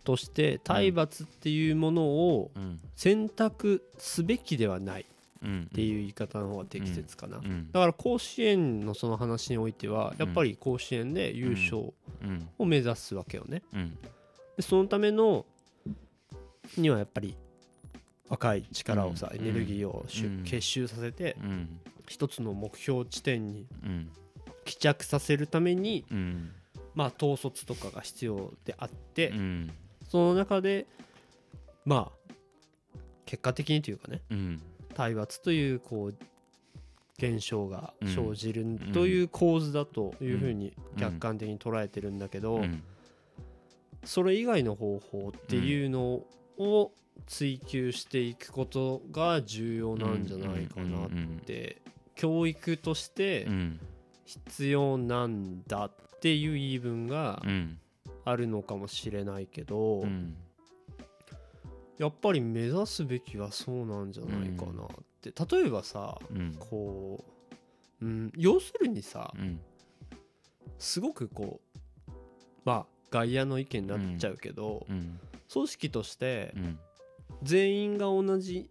[0.04, 2.80] として体罰っていうものをうん。
[2.95, 5.06] 選択すべきではないっ
[5.41, 5.69] うん。
[5.73, 7.71] ていう言い方の方が適切かな、うん。
[7.71, 12.49] だから甲子園のその話においてはやっぱり甲子園で優勝うん。
[12.58, 13.62] を目指すわけよね。
[13.73, 13.97] うん。
[14.58, 15.45] でそのための
[16.78, 17.36] にはやっぱり
[18.28, 19.39] 若い力をさ、うん。
[19.41, 20.06] エネルギーを
[20.43, 21.80] 結集させてうん。
[22.08, 23.65] 一つの目標地点に
[24.60, 26.52] うん帰着させるためにうん。
[26.95, 29.72] まあ統率とかが必要であって、うん。
[30.04, 30.86] その中で
[31.86, 32.34] まあ
[33.26, 34.62] 結果的にというかねうん。
[34.93, 36.15] 体罰というこう
[37.17, 42.84] 現象が生じるんという構図だというふうに客観的に捉えてるんだけど、うん。
[44.04, 46.22] それ以外の方法っていうの
[46.58, 46.91] を
[47.28, 51.10] 追求していくことが重要なんじゃないかなっ
[51.45, 51.82] て
[52.15, 53.80] 教育としてうん
[54.30, 57.80] 必要なんだっていう言い分がうん
[58.26, 60.36] あるのかもしれないけどうん
[61.98, 64.88] やっぱり目指すべきはそうなんじゃないかなっ
[65.22, 65.34] て。
[65.58, 67.26] 例えばさうんこ
[68.02, 69.60] う、うん、要するにさうん
[70.78, 71.60] すごくこ
[72.08, 72.12] う
[72.63, 75.20] まあ外野の意見になっちゃうけどうん
[75.52, 76.80] 組織としてうん
[77.42, 78.70] 全員が同じ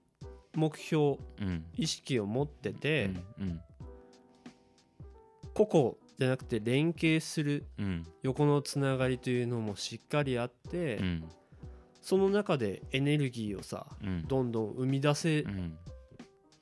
[0.54, 1.64] 目標うん。
[1.74, 3.60] 意識を持っててうん
[5.66, 8.06] 個々じゃなくて連携するうん。
[8.22, 11.24] 横のつながりというのもしっかりあってうん。
[12.00, 14.24] その中でエネルギーをさうん。
[14.26, 15.76] どんどん生み出せうん。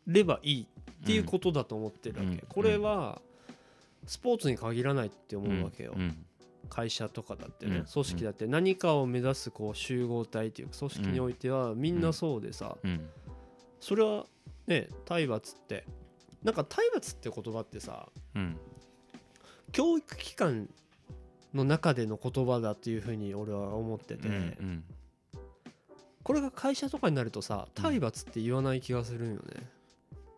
[0.07, 0.67] ればいい
[1.03, 2.37] っていうことだと思ってるわうん。
[2.37, 3.21] けこれは
[4.07, 5.95] スポーツに限らないって思うわけよ。
[5.97, 6.25] うん。
[6.69, 7.85] 会社とかだってねうん。
[7.85, 13.09] 組織だって何かを目指すこう集合体っていうか組織においてはみんなそうでさうん。
[13.81, 14.27] それは
[14.67, 15.85] ね体罰って
[16.43, 18.57] なんか体罰って言葉ってさうん
[19.77, 20.71] 教育機関
[21.53, 24.85] の中での言葉だっていうふうに俺は思ってて、うん
[26.23, 29.43] これが会社とかになるとさ体罰って言わない気がするんよね、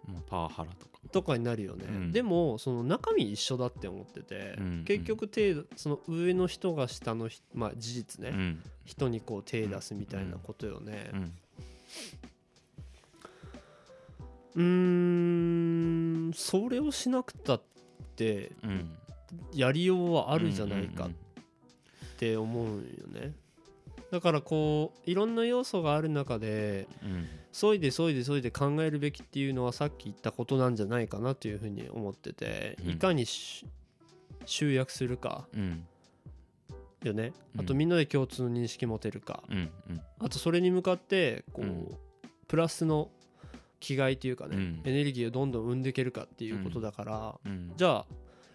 [0.07, 0.99] もうパワハラとか。
[1.13, 2.13] とかになるよね、うん。
[2.13, 8.63] でもその中身一緒だって思ってて、うん結局手その上の人が下の人まあ事実ね、うん。
[8.85, 11.11] 人にこう手出すみたいなことよね。
[11.15, 11.33] うん。
[14.57, 14.63] うー
[16.31, 17.63] んそれをしなくたっ
[18.17, 18.91] てうん
[19.53, 21.11] やりようはあるじゃないかっ
[22.19, 23.35] て思うんよね。
[24.11, 27.27] だからこういろんな要素がある中でうん。
[27.51, 32.91] そいでそいでそいで考えるべきっていうのはさっき言ったことなんじゃないかなというふうに思ってて、うん。
[32.91, 33.67] いかにし
[34.47, 35.87] 集約するかうん。
[37.03, 37.33] よね。
[37.55, 37.61] うん。
[37.63, 39.43] あとみんなで共通の認識持てるか、
[40.21, 41.99] あとそれに向かってこう、うん。
[42.47, 43.11] プラスの
[43.81, 44.81] 気概というかね、うん。
[44.85, 47.73] エネルギーをどんどん生んでいけるかっていうことだから、うん。
[47.77, 48.07] じゃあ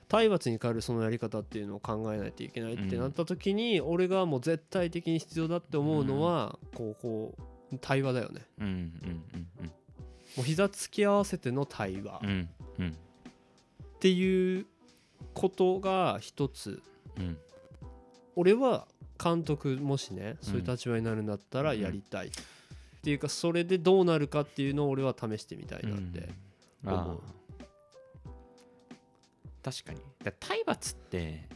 [0.08, 7.36] 体罰に代わるそのやり方っていうのを考えないといけないってなった時に、俺がもう絶対的に必要だって思うのは、こうこ
[7.72, 8.42] う対話だよね。
[8.60, 9.72] うんうんうん
[10.36, 12.16] もう膝つき合わせての対話。
[12.16, 12.98] っうんうん
[14.00, 14.66] ていう
[15.34, 16.82] ことが一つ。
[17.18, 17.38] うん。
[18.36, 18.88] 俺は
[19.24, 22.32] 監督もしねそういう立場になるんだったらやりたい、っ
[23.04, 26.30] ていうかそれでどうなるかっていうのを俺は試してみたいなって、
[26.84, 27.22] 思う
[29.64, 30.02] 確かに。
[30.24, 31.48] だ体罰って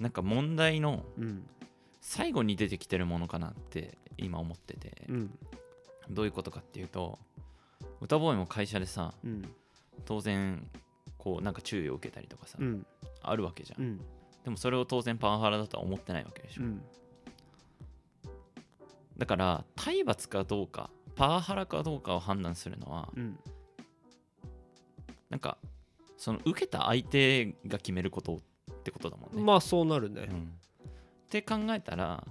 [0.00, 1.46] なんか問題のうん。
[2.00, 5.04] 最後に出てきてるものかなって今思ってて。
[5.08, 5.38] うん。
[6.10, 7.18] どういうことかっていうと
[8.00, 9.54] 歌ボーイも会社でさうん。
[10.04, 10.68] 当然
[11.16, 12.86] こうなんか注意を受けたりとかさ、うん。
[13.22, 14.00] あるわけじゃん、うん。
[14.42, 16.82] でもそれを当然パワハラだとは思ってないわけでしょ、うん。
[19.16, 23.38] だから体罰かどうかパワハラかどうかを判断するのはうん。
[25.30, 25.56] なんか
[26.22, 30.28] その受けた相手が決めることってことだもんね、まあそうなるね。
[30.30, 30.38] うん。
[30.38, 30.42] っ
[31.28, 32.24] て考えたら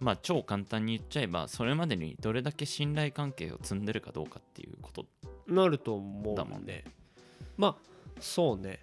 [0.00, 5.06] まあ超簡単に言っちゃえばそれまでにどれだけ信頼関係を積んでるかどうかっていうこと
[5.46, 6.82] なると思だもんね
[7.56, 7.76] まあ
[8.18, 8.80] そうね。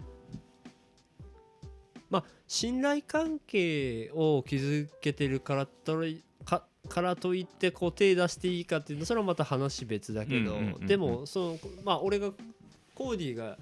[2.08, 12.30] まあ信頼関係を築けてるからといかからといってこう手出していいかっていうのそれはまた話別だけど、でもそのまあ俺が
[12.94, 13.58] コーディが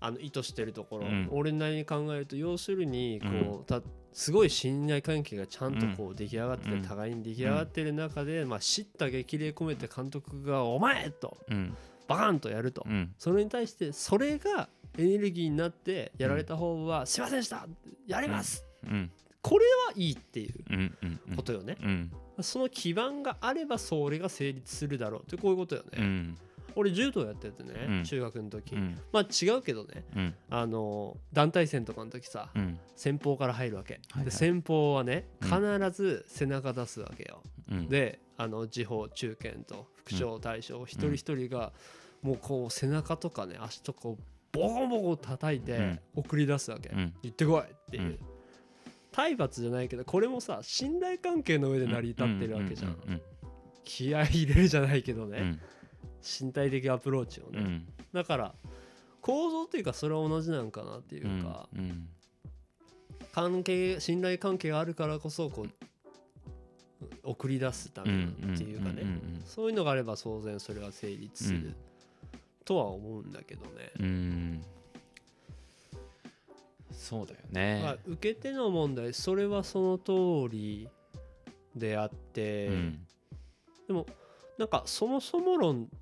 [0.00, 1.28] あの意図してるところ、うん。
[1.30, 6.82] 俺なりに考えると要するにこう、たすごい信頼関係がちゃんとこう出来上がってて、うん。
[6.82, 11.76] 互いに出来上がってる中で、まあ、叱咤激励込めて監督が「お前!」とうん。
[12.08, 13.14] バカンとやると、うん。
[13.16, 17.66] それに対してそれがエネルギーになってやられた方は「すいませんでした
[18.06, 18.64] やります!
[18.84, 19.10] うん。
[19.40, 20.98] これはいいっていううん。
[21.02, 21.20] うん。
[21.30, 21.36] うん。
[21.36, 22.12] ことよね、うん。
[22.40, 26.38] その基盤があればそれが成立するだろうってこういうことよね、うん
[26.76, 28.04] 俺柔道やっててね、うん。
[28.04, 28.98] 中学の時、うん。
[29.12, 30.34] まあ違うけどねうん。
[30.50, 32.78] あの団体戦とかの時さ、うん。
[32.96, 34.24] 先方から入るわけ、はいはい。
[34.26, 35.48] で先方はねうん。
[35.48, 37.88] 必ず背中出すわけよ、うん。
[37.88, 41.72] であの時報中堅と副将大将一人一人が
[42.22, 44.18] もうこう背中とかね足とかを
[44.52, 46.00] ボコボコ叩いてうん。
[46.16, 47.14] 送り出すわけ、うん。
[47.22, 48.18] 行ってこいっていう、うん。
[49.12, 53.20] 体罰じゃないけどこれもさ信頼関係の上で成り立ってるわけじゃん,、うん。
[53.84, 55.60] 気合い入れるじゃないけどね、うん
[56.22, 57.88] 身体的アプローチをね、うん。
[58.12, 58.54] だから
[59.20, 62.08] 構造っていうかそれは同じなんかなっていうか、うん
[63.32, 65.68] 関係信頼関係があるからこそこう
[67.22, 68.26] 送り出すためっ
[68.58, 71.74] ていうかね、んんそういうのがあれば当然それは成立する、うん。
[72.66, 74.04] とは思うんだけどね、うん。
[74.04, 74.64] うん
[76.92, 80.88] そうだよまねあ、受け手の問題それはその通り
[81.74, 83.06] であって、うん。
[83.86, 84.06] でも
[84.58, 86.01] なんかそもそも論っ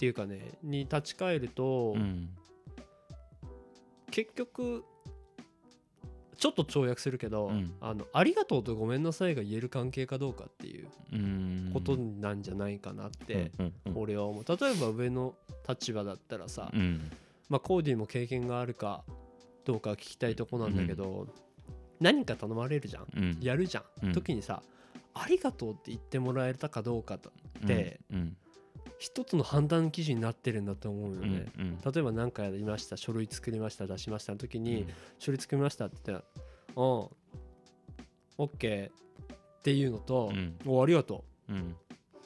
[0.00, 2.30] ていうかねに立ち返ると、うん
[4.10, 4.84] 結局
[6.36, 7.72] ちょっと跳躍するけど、うん。
[7.80, 11.70] あのありがとうとごめんなさいが言える関係かどうかっていううん。
[11.72, 14.44] ことなんじゃないかなって、うんうん俺は思う。
[14.44, 15.36] 例えば上の
[15.68, 17.08] 立場だったらさ、うん。
[17.48, 19.04] まあ、コーディも経験があるか
[19.64, 21.28] どうか聞きたいとこなんだけど、
[22.00, 23.06] 何か頼まれるじゃん。
[23.16, 23.38] うん。
[23.40, 24.12] やるじゃん、うん。
[24.12, 24.60] 時にさ
[25.14, 27.20] ありがとうって言ってもらえたかどうかっ
[27.66, 28.36] てうん
[29.00, 31.78] 一つの判断基準になってるんだと思うようんね、うん。
[31.80, 34.88] 例えば何かやりました書類作りました出しましたの時うに、ん。
[35.18, 36.42] 書類作りましたって言ったら
[36.76, 37.10] 「うんオ
[38.38, 41.76] ッケー」っていうのとうん「おありがとう」うん。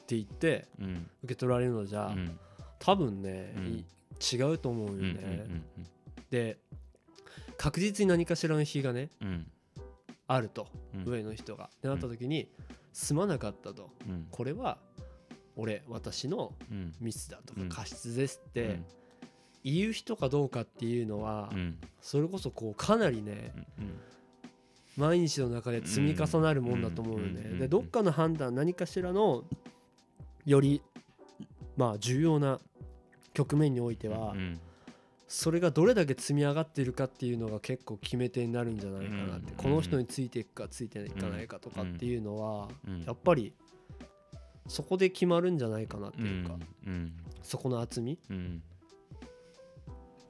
[0.01, 1.09] って言ってうん。
[1.23, 2.37] 受け取られるのじゃ、うん。
[2.77, 3.55] 多分ね、
[4.33, 5.63] 違うと思うようんね、
[6.29, 6.59] で
[7.57, 9.09] 確実に何かしらの非がね
[10.27, 11.03] あると、うん。
[11.05, 11.69] 上の人が。
[11.73, 12.49] ってなった時に、
[12.91, 13.91] すまなかったと。
[14.07, 14.27] うん。
[14.29, 14.77] これは
[15.55, 16.93] 俺私のうん。
[16.99, 17.69] ミスだとかうん。
[17.69, 18.85] 過失ですって、うん。
[19.63, 21.77] 言う人かどうかっていうのは、うん。
[22.01, 23.99] それこそこうかなりねうん。
[24.97, 27.59] 毎日の中で積み重なるもんだと思うよね、うん。
[27.59, 29.43] でどっかの判断何かしらの
[30.45, 30.81] より
[31.75, 32.59] まあ重要な
[33.33, 34.59] 局面においては、うん。
[35.27, 38.77] それがどれだけ積み上がってるかっていうのが結構決め手になるん。
[38.77, 43.53] じゃないかなって、うんこの人についていくかついていかないかとかっていうのは、うんやっぱり
[44.67, 48.17] そこで決まるんじゃないかなっていうか、うんそこの厚み。
[48.29, 48.63] うん。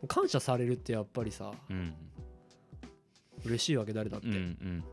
[0.07, 1.93] 感謝されるってやっぱりさうん
[3.43, 4.37] 嬉しいわけ誰だって、うんう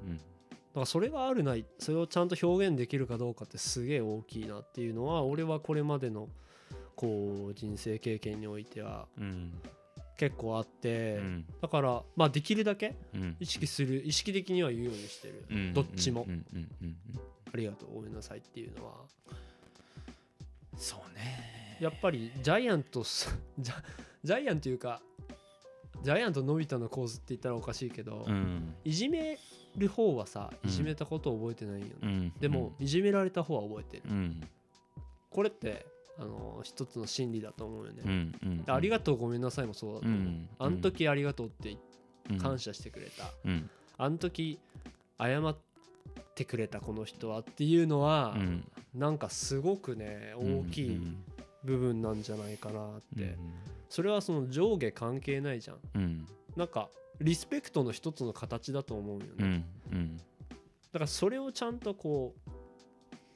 [0.07, 0.17] だん。
[0.17, 6.29] からそれがあるないそれをちゃんと表現できるかどうかってすげえ大きいなっていうのは俺はこれまでの
[6.97, 9.53] こう人生経験においてはうん
[10.23, 11.45] 結構あって、うん。
[11.61, 13.37] だからまあできるだけうん。
[13.41, 15.75] 意識する意識的には言うようにしてる、うん。
[15.75, 16.31] どっちも、うん。
[16.31, 16.45] うん。
[16.55, 16.69] うん。
[16.85, 16.97] うん。
[17.53, 18.93] ありがとうごめんなさいっていうのは。
[20.77, 21.77] そうね。
[21.81, 23.83] やっぱりジャイアントす ジャ
[24.23, 25.03] ジャイアンというか
[26.05, 28.77] ジャイアントのび太の構図って言ったらおかしいけど、うん。
[28.85, 29.41] いじめ
[29.77, 30.71] る方はさうん。
[30.71, 32.33] いじめたことを覚えてないよね、うん。
[32.39, 34.41] でも、いじめられた方は覚えてる、うん。
[35.31, 35.85] これって
[36.19, 41.77] あの一つの心理だと思うよね、うんうんありがとうごめんなさいもそうだと思う、うんあの時ありがとうって
[42.31, 43.69] うん感謝してくれた、うん。
[43.99, 44.59] あの時
[45.19, 45.57] 謝っ
[46.35, 48.65] てくれたこの人はっていうのは、うん。
[48.95, 51.01] なんかすごくね大きい
[51.65, 53.37] 部分なんじゃないかなって、
[53.89, 55.79] それはその上下関係ないじゃん。
[55.95, 56.27] うん。
[56.57, 56.89] なんか
[57.21, 60.17] リスペクトの一つの形だと思うよね、うんうん。
[60.17, 60.23] だ
[60.93, 62.42] からそれをちゃんとこう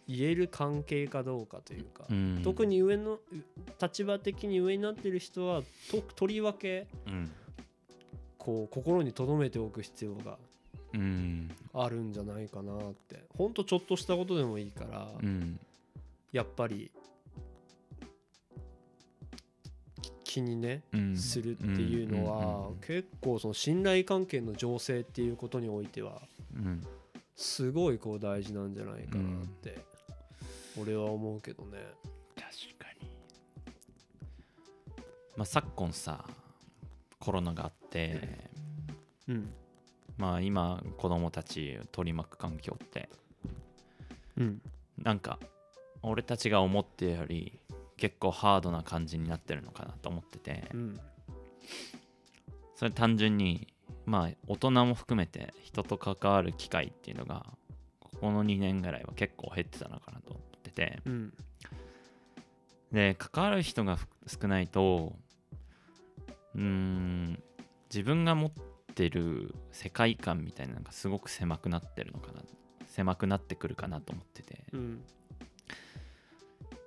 [0.08, 2.40] 言える関係かどうかというか、うん。
[2.44, 3.18] 特に上の
[3.80, 7.30] 立場的に上になってる人はととりわけうん。
[8.38, 10.38] こう心に留めておく必要が
[10.94, 11.50] うん。
[11.74, 13.24] あるんじゃないかなって。
[13.36, 15.58] ほんとちょっとしたことでもいいから、うん。
[16.32, 16.90] やっぱり
[20.22, 21.16] 気にねうん。
[21.16, 26.22] するっていうのは結構その信頼関係の醸成っていうことにおいては
[26.54, 26.80] うん。
[27.34, 29.76] すごいこう大事なんじゃないかなって
[30.78, 31.78] 俺は思うけどね。
[32.34, 32.46] 確
[32.78, 33.10] かに。
[35.36, 36.24] まあ昨今さ
[37.18, 38.20] コロナがあって
[39.28, 39.52] うん。
[40.18, 43.08] まあ今子供たちを取り巻く環境って
[44.36, 44.60] うん。
[45.02, 45.38] なんか
[46.02, 47.58] 俺たちが思ってるより
[47.96, 50.68] 結構ハードな感じになってるのかなと思ってて。
[50.74, 51.00] うん。
[52.74, 53.68] それ単純に
[54.04, 57.46] まあ大人も含めて人と関わる機会っていうのが
[57.98, 60.34] ここの2年ぐらいは結構減ってたのかなと。
[60.34, 60.42] 思っ
[60.76, 61.00] て。
[61.00, 61.32] てうん。
[62.92, 65.12] で関わる人がふ少ないと
[66.54, 67.42] うーん
[67.92, 68.52] 自分が持っ
[68.94, 72.42] てる世界観みたいなのがすごく狭くなってるのかな。
[72.86, 74.64] 狭くなってくるかなと思ってて。
[74.72, 75.04] うん。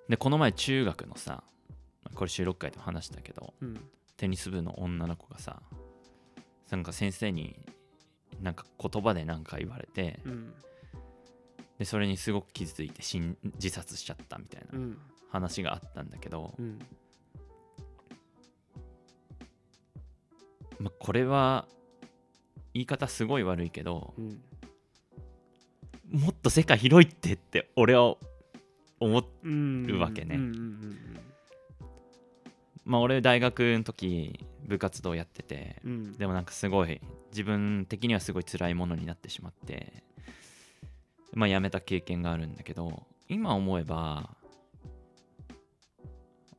[0.07, 1.43] でこの前中学のさ
[2.15, 3.79] これ収録会でも話したけどうん。
[4.17, 5.61] テニス部の女の子がさ
[6.69, 7.59] なんか先生に
[8.41, 10.53] なんか言葉で何か言われてうん
[11.79, 13.01] でそれにすごく傷ついて
[13.55, 14.97] 自殺しちゃったみたいなうん。
[15.31, 16.79] 話があったんだけど、うん。
[20.79, 21.67] まあ、これは
[22.73, 24.41] 言い方すごい悪いけどうん。
[26.11, 28.15] もっと世界広いってって俺は
[28.99, 30.37] 思っうわけね。
[32.83, 35.81] まあ俺大学の時部活動やってて
[36.17, 36.99] でもなんかすごい
[37.31, 40.03] 自分的にはすごい辛いものになってしまって
[41.33, 44.29] まあ辞めた経験があるんだけど今思えば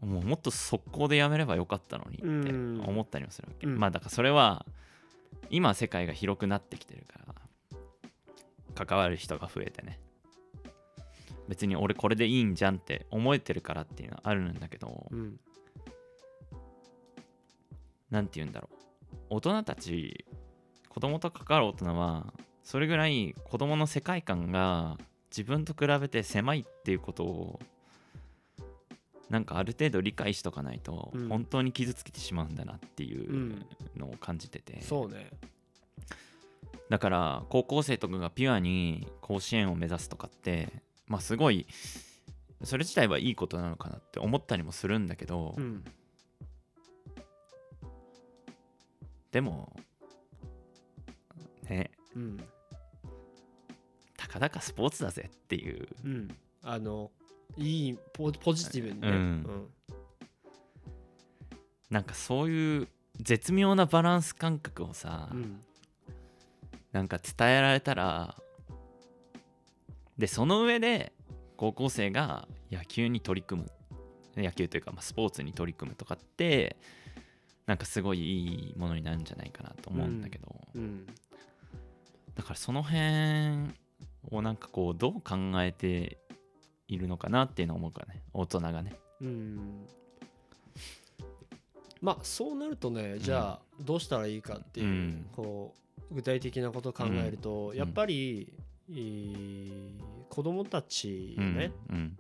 [0.01, 2.83] もうもっと速攻で辞めればよかったのにってうん。
[2.87, 3.79] 思ったりもするわけ、うん。
[3.79, 4.65] まあだからそれは
[5.51, 10.01] 今世界が広くなってきてるから関わる人が増えてね。
[11.49, 15.41] 別に俺これでいいんじゃんって思えてるからっていうのはあるんだけど、うん。
[18.09, 18.77] なんて言うんだろう。
[19.29, 20.25] 大人たち
[20.89, 22.33] 子供と関わる大人は
[22.71, 24.97] それぐらい子供の世界観が
[25.37, 27.61] 自分と比べて狭いっていうことを
[29.29, 31.29] なんかある程度理解しとかないとうん。
[31.29, 33.67] 本当に傷つけてしまうんだなっていううん
[33.97, 35.31] のを感じてて、そうね。
[36.91, 40.69] だから高校生とかがピュアに甲子園を目指すとかって
[41.09, 41.67] まあすごい
[42.63, 45.85] それ自体はいいことなのかなって思ったりもするんだけど、うん。
[49.33, 49.73] でも
[51.69, 51.91] ね。
[52.15, 52.37] うん。
[52.37, 52.60] た
[54.31, 55.89] かだかスポーツだぜっていう。
[56.05, 56.29] うん。
[56.63, 57.11] あの
[57.57, 59.09] いいポポジティブにね。
[59.09, 59.67] うん。
[61.91, 65.61] なんかそういう絶妙なバランス感覚をさ、うん。
[66.93, 68.37] なんか伝えられたら
[70.17, 71.13] でその上で
[71.57, 73.71] 高校生が野球に取り組む。
[74.37, 76.77] 野球というか、まあ、スポーツに取り組むとかって
[77.67, 81.05] なんかすごいいいものになるんじゃないかなと思うんだけど、うん。
[82.37, 83.75] だからその辺
[84.31, 86.19] をなんかこうどう考えて
[86.89, 88.23] いるのかなっていうのを思うからね。
[88.33, 88.95] 大人がね。
[89.21, 89.87] うん。
[92.01, 95.27] まあそうなるとねじゃあどうしたらいいかっていう、うん。
[95.33, 95.75] こ
[96.11, 97.77] う具体的なことを考えると、ん。
[97.77, 98.53] やっぱり、
[98.91, 99.91] えー
[100.31, 101.57] 子供たちうん。
[101.57, 102.19] ね、うん。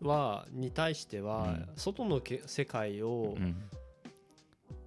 [0.00, 1.68] はに対しては、うん。
[1.76, 3.56] 外のけ世界をうん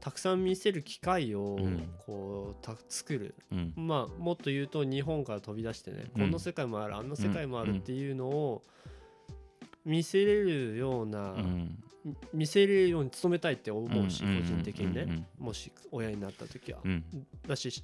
[0.02, 1.88] たくさん見せる機会をうん。
[2.06, 3.74] こうた作る、うん。
[3.78, 6.22] まあもっと言うと日本から飛び出してね、うん。
[6.24, 8.64] こんな世界もあるあんな世界もあるっていうのを
[9.86, 11.78] 見せれるような、うん。
[12.34, 14.40] 見せれるように努めたいって思うし、うん。
[14.40, 15.46] 個人的にね、うん。
[15.46, 17.06] もし親になった時は、うん。
[17.48, 17.84] だし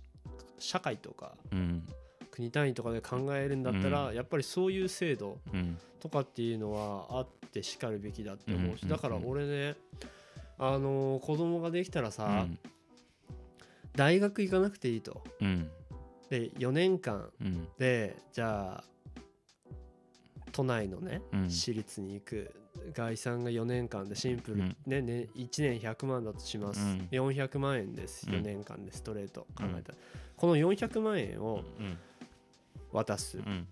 [0.58, 1.88] 社会とかうん。
[2.32, 5.78] 国単位とかで考えるんだったら、うやっぱりそういう制度うん。
[6.00, 8.90] とかっていうのはあってしかるべきだって思うし、うん。
[8.90, 9.76] だから俺ね
[10.60, 12.58] あのー子供ができたらうさ、ん。
[13.96, 15.24] 大学行かなくていいと。
[15.42, 15.70] うん。
[16.30, 17.68] で4年間うん。
[17.78, 18.84] でじゃあ
[20.52, 21.50] 都内のね、うん。
[21.50, 22.54] 私立に行く。
[22.94, 24.78] 概算が4年間でシンプル、うん。
[24.86, 27.08] ねね1年100万だとします、うん。
[27.12, 28.28] 400万円です。
[28.28, 28.36] うん。
[28.36, 29.42] 4年間でストレート。
[29.56, 29.98] 考えたら、
[30.36, 31.98] この400万円をうん。
[32.92, 33.68] 渡す、うん。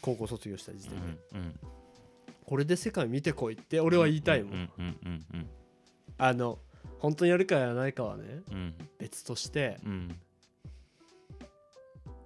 [0.00, 1.60] 高校卒業した時点で、うん
[2.52, 4.68] これで世界見てこいって俺は言いたいもん、
[6.18, 6.58] あの
[6.98, 8.74] 本当にやるかやらないかはねうん。
[8.98, 10.20] 別としてうん。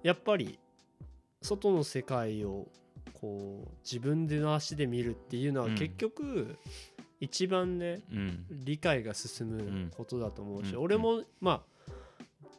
[0.03, 0.59] やっぱり
[1.41, 2.67] 外の世界を
[3.13, 5.75] こう自分での足で見るっていうのはうん。
[5.75, 6.57] 結局
[7.21, 8.45] 一番ねうん。
[8.49, 10.81] 理解が進むことだと思うし、うん。
[10.81, 11.93] 俺もまあ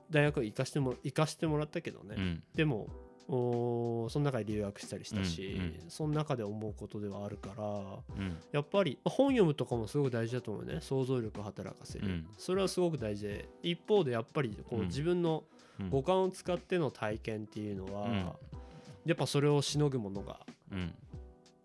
[0.09, 2.43] 大学行かしても行かしてもらったけどね、うん。
[2.55, 2.89] でも
[3.31, 5.91] おーその中で留学したりしたし、うんうん。
[5.91, 8.39] その中で思うことではあるからうん。
[8.53, 10.79] やっぱりまあ本読むとかもすごく大事だと思うね。
[10.81, 12.27] 想像力を働かせる、うん。
[12.39, 13.29] それはすごく大事。
[13.29, 14.87] で一方でやっぱりこううん。
[14.87, 15.45] 自分の
[15.79, 15.91] うん。
[15.91, 18.15] 五感を使っての体験っていうのは、うん。
[19.05, 20.41] やっぱそれをしのぐものが
[20.73, 20.95] うん。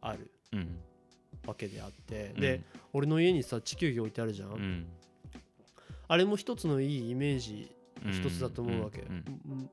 [0.02, 0.78] あるうん。
[1.48, 2.62] わけであって、で
[2.92, 4.86] 俺の家にさ地球儀置いてあるじゃん、うん。
[6.08, 9.04] あれも一つのいいイメージうん一つだと思うわけ、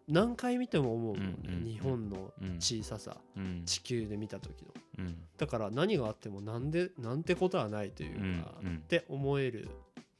[0.08, 3.62] 何回見ても思うもんね、日本のうん小ささ、うん。
[3.64, 4.68] 地球で見た時の。
[4.98, 5.16] うん。
[5.36, 9.68] だから何があってもなんでなんてことはないというか、って思える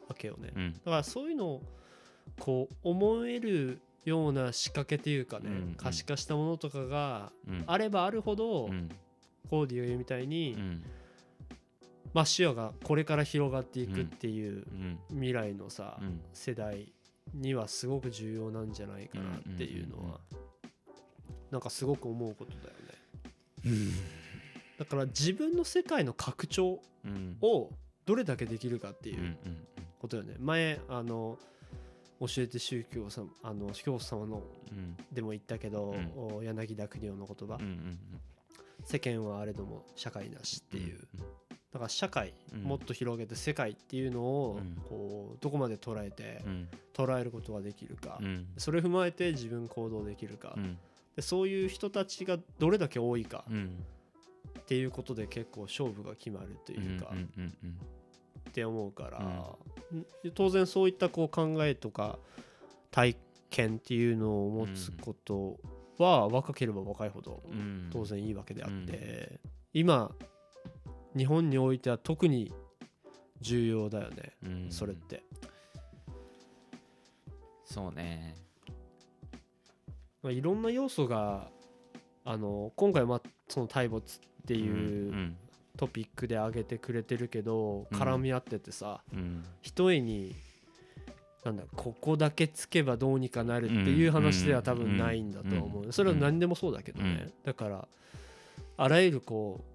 [0.09, 0.73] わけよね、うん。
[0.73, 1.63] だからそういうのを
[2.39, 7.65] こう思えるような仕掛けというかね、可視化したものとかがうん。
[7.67, 8.89] あればあるほど、うん。
[9.49, 10.83] コーディが言うみたいに、うん。
[12.13, 14.99] まあ視野がこれから広がっていくっていううん。
[15.11, 16.21] 未来のさ、うん。
[16.33, 16.93] 世代
[17.35, 20.21] にはすごく重要なんじゃないかなっていうのは、
[21.51, 22.71] なんかすごく思うことだよ
[23.65, 23.71] ね。
[24.79, 27.37] だから自分の世界の拡張うん。
[27.41, 27.71] を
[28.07, 29.67] どれだけできるかっていうんううん
[30.01, 31.39] ことよね、前あの
[32.21, 34.97] 教えて宗教さんあの教祖様のうん。
[35.13, 36.13] でも言ったけど、うん。
[36.37, 37.99] お柳田国夫の言葉、うんうん
[38.83, 41.25] 世間はあれども社会なしっていう、うん
[41.73, 42.63] だから社会、うん。
[42.63, 44.77] もっと広げて世界っていうのを、うん。
[44.89, 46.69] こうどこまで捉えて、うん。
[46.95, 48.47] 捉えることができるか、うん。
[48.59, 50.79] それ踏まえて自分行動できるか、うん。
[51.15, 53.85] でそういう人たちがどれだけ多いかうん。
[54.59, 57.13] っていうことで結構勝負が決まるというか、
[58.49, 60.07] って思うから、ん。
[60.35, 62.19] 当然そういったこう考えとか
[62.91, 63.17] 体
[63.51, 65.59] 験っていうのを持つこと
[65.99, 67.91] は若ければ若いほどうん。
[67.93, 69.41] 当然いいわけであって、
[69.73, 70.13] 今
[71.17, 72.53] 日本においては特に
[73.41, 74.67] 重要だよね、うん。
[74.71, 75.23] それって。
[77.65, 78.37] そうね。
[80.23, 81.49] まあ、いろんな要素が
[82.25, 85.33] あの今回まあその体没ってていう
[85.77, 87.99] トピックで挙げてくれてるけど、うん。
[87.99, 89.45] 絡み合っててさうん。
[89.63, 90.35] 一重に
[91.45, 97.33] なんだここだけつけばどうにかなるっていう話では多分ないんだと思う、うんそれは何でもそうだけどね、うん。
[97.45, 97.89] だから
[98.77, 99.70] あらゆるこう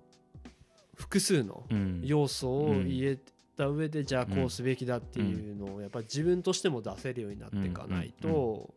[0.96, 2.02] 複数のうん。
[2.04, 3.20] 要素を入れ
[3.56, 8.74] た上でじゃあこうすべきだっていうのをやっぱり自分としても出せるようになっていかないと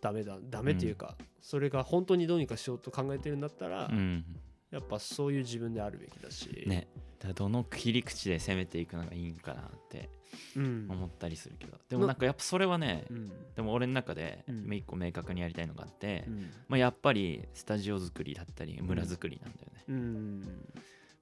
[0.00, 0.38] ダメだ。
[0.50, 4.24] ダメっていうかそれが本当にどうにかしようと考えてるんだったらうん。
[4.72, 6.88] やっぱそういう自分であるべきだし、ね。
[7.20, 10.10] だどの切り口で攻めていくのがいいんかなって
[10.56, 10.86] うん。
[10.90, 11.78] 思ったりするけど。
[11.88, 13.32] でもなんかやっぱそれはねうん。
[13.54, 16.50] でも俺の中で一個明確にやりたいのがあって、うん。
[16.68, 20.46] まあ、やっぱりスタジオ作りだったり村作りなんだよね、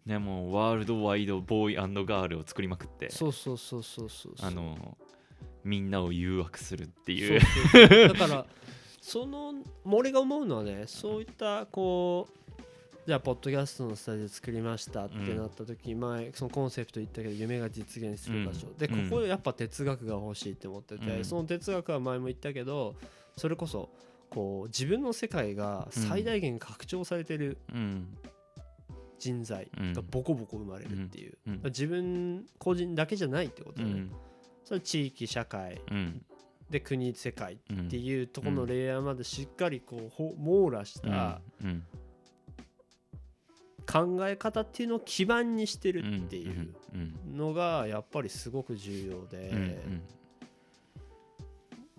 [0.06, 3.10] うんでもワールドワイドボーイガールを作りまくって。
[3.10, 4.98] そうそうそうそうそうあの
[5.64, 7.12] みんなを誘惑するって
[7.72, 8.46] そいうだから
[9.00, 12.44] その俺が思うのはねそういったこう
[13.06, 19.10] じゃあポッドキャストのスタジオ作りましたってなった時、前そのコンセプト言ったけど夢が実現する場所、でこうん。
[19.10, 21.24] こやっぱ哲学が欲しいって思ってて、うん。
[21.24, 22.96] その哲学は前も言ったけど
[23.36, 23.90] それこそ
[24.30, 28.16] こう自分の世界が最大限拡張されてるうん
[29.24, 31.60] 人材がボコボコ生まれるっていう、うん。
[31.64, 34.12] 自分個人だけじゃないってことだね、うん。
[34.64, 35.80] それ地域社会。
[35.90, 36.22] うん。
[36.68, 41.84] で国世界うんっていうところのレイヤーまでしっかりこうほ網羅したうん。
[43.86, 47.36] 考え方っていうのを基盤にしてるうんっていううん。
[47.36, 49.78] のがやっぱりすごく重要で、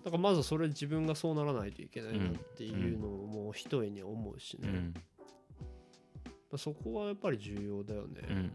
[0.04, 4.92] だからまずそれ自分がそうならないといけないなっていうのをもう一重に思うしね、
[6.56, 8.52] そこはやっぱり重要だよね、うん。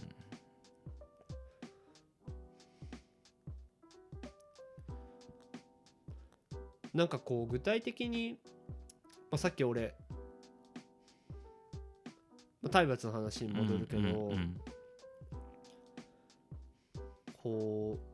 [6.93, 8.37] なんかこう具体的に、
[9.29, 9.93] まあ、さっき俺、
[12.61, 14.61] まあ、体罰の話に戻るけど、うんうん
[17.43, 18.11] こう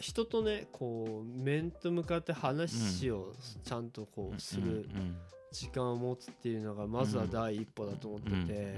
[0.00, 5.16] 人とねこう面と向かって話をちゃんとこうするうん
[5.58, 8.76] 時間を持つっていうのがまずは第一歩だと思ってて、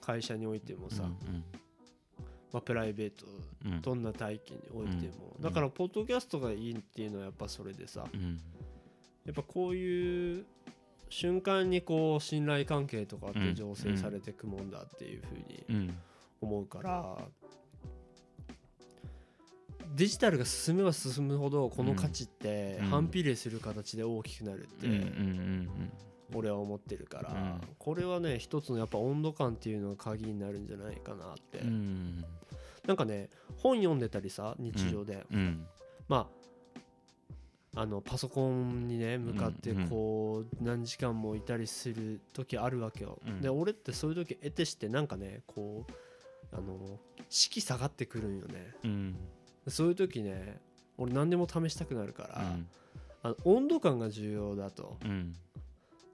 [0.00, 1.44] 会社においてもさ、うん
[2.52, 3.26] まあ、プライベート
[3.64, 3.80] うん。
[3.80, 5.42] どんな体験においても、うん。
[5.42, 8.40] だからポッドキャストがいいっていうのはやっぱそれでさうん。
[9.24, 10.44] やっぱこういう
[11.08, 15.98] 瞬間にこう信頼関係とかってうん醸成されていくもんだっていうふうにうん。
[16.40, 17.16] 思うから、
[19.94, 22.86] デジタルが進めば進むほどこの価値ってうん。
[22.86, 24.88] 反比例する形で大きくなるって、
[26.34, 27.60] 俺は思ってるから、うん。
[27.78, 32.24] これはね一つのやっぱ温度感っていうのが鍵になるんじゃないかなって、うん。
[32.86, 35.66] なんかね本読んでたりさ日常で、うん。
[36.08, 36.28] ま
[37.74, 43.40] ああのパソコンにね向かってこう何時間もいたりする時あるわけよ、うん。
[43.40, 46.98] で俺ってそういう時得てしてなんかねこうあの
[47.30, 48.74] 士気下がってくるんよね。
[48.84, 49.16] うん
[49.68, 50.60] そういう時ね
[50.98, 52.66] 俺何でも試したくなるから、うん。
[53.24, 54.96] あの温度感が重要だと。
[55.04, 55.34] うん。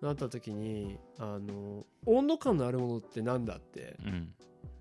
[0.01, 4.33] なった時にあの温度感のあるものってなんだってうん。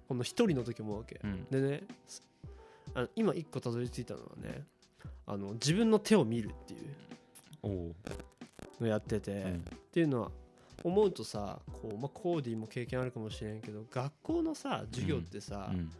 [0.07, 1.45] この一人の時思うわけ、うん。
[1.45, 1.83] でね
[2.93, 4.63] あの今一個たどり着いたのはね
[5.25, 7.93] あの自分の手を見るっていう
[8.81, 9.55] のをやってて、うん。
[9.55, 10.31] っていうのは
[10.83, 15.91] 思うとさこう、まあ、コーディも経験あるかもしれんけど学校のさ授業ってさ、うん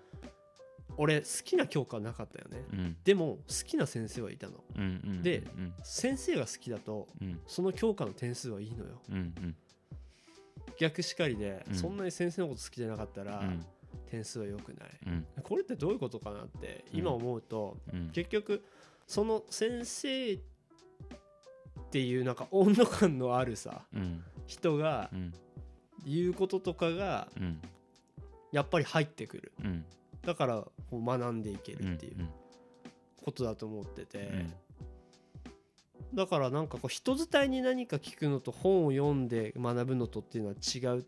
[0.96, 2.66] 俺好きな教科はなかったよね。
[2.72, 2.98] うん。
[3.04, 4.64] でも好きな先生はいたの。
[4.76, 4.86] うんう
[5.20, 5.74] んでうん。
[5.84, 7.40] 先生が好きだとうん。
[7.46, 9.02] その教科の点数はいいのよ。
[9.10, 9.56] うんうん。
[10.80, 11.76] 逆しかりで、うん。
[11.76, 13.66] そんなに先生のこと好きじゃなかったら、うん。
[14.10, 14.90] 点数は良くない。
[15.08, 15.26] うん。
[15.44, 18.10] これってどういうことかなって今思うと、うん。
[18.12, 18.64] 結局
[19.06, 20.40] その先生っ
[21.92, 24.24] ていうなんか温度感のあるさうん。
[24.48, 25.34] 人がうん。
[26.06, 27.62] 言うこととかがうん。
[28.52, 29.52] やっぱり入ってくる。
[29.64, 29.86] うん
[30.26, 30.56] だから
[30.90, 32.30] こう学んでいけるっていううん
[33.28, 34.54] ことだと思ってて、うん。
[36.16, 41.06] だからなんかこう人伝いに何か聞くのと本を読んで学ぶのとっていうのは違う。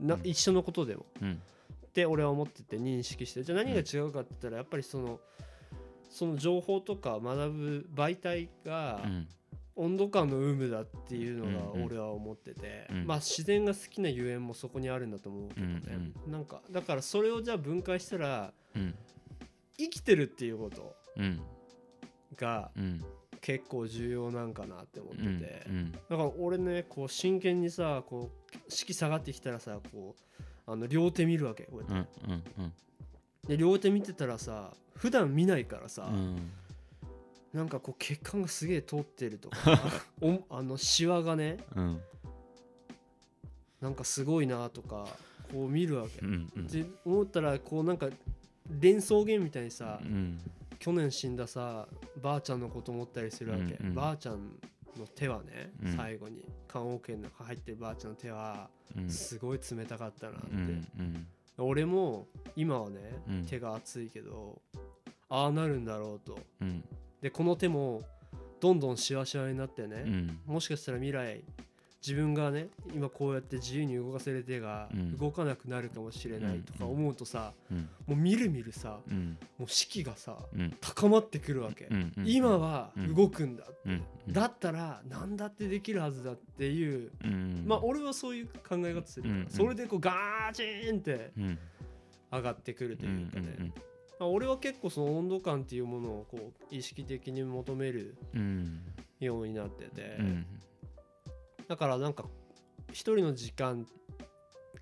[0.00, 0.20] な、うん。
[0.24, 1.06] 一緒のことでも。
[1.22, 1.40] うん。
[1.86, 3.44] って俺は思ってて認識して。
[3.44, 5.20] じゃあ何が違うかって言ったらやっぱりその
[6.10, 9.28] その情報とか学ぶ媒体がうん
[9.76, 11.84] 温度感の有無だっていうのうんがうん。
[11.84, 13.06] 俺は思ってて、うん。
[13.06, 15.80] まあ自然が好きなゆえんもそこにあるんだと思うけどね、
[16.26, 18.94] うんなんかだからそれをじゃあ分解したらうん。
[19.76, 21.40] 生きてるっていうことうん
[22.36, 23.04] がうん。
[23.40, 25.38] 結構重要なんかなって思ってうん。
[25.38, 25.92] て、うん。
[25.92, 32.72] だから俺ねこう真剣にさこう士気下がってきたらさこうあの両手見るわけこうやって、うんうんうん。
[33.46, 36.50] で両手見てたらさ普段見ないからさ、うん
[37.54, 39.56] なんかこう血管がすげえ通ってるとか
[40.20, 42.00] おあのシワがねうん。
[43.80, 45.06] なんかすごいなとか
[45.52, 46.66] こう見るわけ、うんうん。
[46.66, 48.08] で思ったらこうなんか
[48.68, 50.40] 連想ゲームみたいにさ、うん。
[50.80, 51.88] 去年死んださ
[52.20, 53.94] ばあちゃんのこと思ったりするわけ、うんうん。
[53.94, 54.58] ばあちゃん
[54.98, 55.96] の手はね、うん。
[55.96, 59.08] 最後に棺桶の中入ってるばあちゃんの手はうん。
[59.08, 61.26] すごい冷たかったなって、うんうん。
[61.58, 62.26] 俺も
[62.56, 63.46] 今はね、うん。
[63.46, 64.60] 手が熱いけど
[65.28, 66.84] ああなるんだろうとうん
[67.24, 68.02] でこの手も
[68.60, 70.38] どんどんシワシワになってね、うん。
[70.44, 71.42] もしかしたら未来
[72.06, 75.16] 自分がね今こうやって自由に動かせる手がうん。
[75.16, 77.78] 動かなくなるかもしれないとか思うとさ、うん。
[77.78, 79.38] もうみるみるさうん。
[79.58, 80.76] もう士気がさうん。
[80.82, 81.88] 高まってくるわけ、
[82.26, 84.02] 今は動くんだって、うん。
[84.30, 87.64] だったら何だってできるはずだっていう、うん。
[87.66, 89.48] まあ俺はそういう考え方するから、うん。
[89.48, 91.58] それでこうガーチーンってうん。
[92.30, 93.72] 上がってくるというかね、
[94.20, 98.80] 俺は結構その温度感っていうものをこう意識的に求めるうん。
[99.20, 100.46] ようになってて、うん。
[101.68, 102.24] だからなんか
[102.90, 103.86] 一人の時間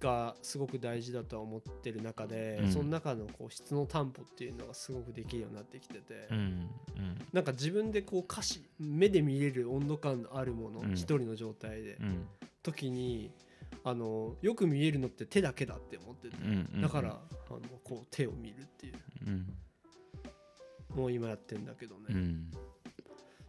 [0.01, 2.73] がすごく大事だとは思ってる中で、うん。
[2.73, 6.37] その中のこう質の担保っていうのがすごくできるようになってきてて、うん。
[6.37, 6.69] うん。
[7.33, 10.93] なんか自分でこう歌詞目で見れる温度感のあるものうん。
[10.95, 12.27] 一、人の状態で、うん。
[12.63, 13.31] 時に
[13.85, 18.95] あのよく見えるのって手だけだって思ってて、うんだからあのこう手を見るっていう。
[19.27, 19.47] うん
[20.97, 22.51] のを今やってんだけどね、うん。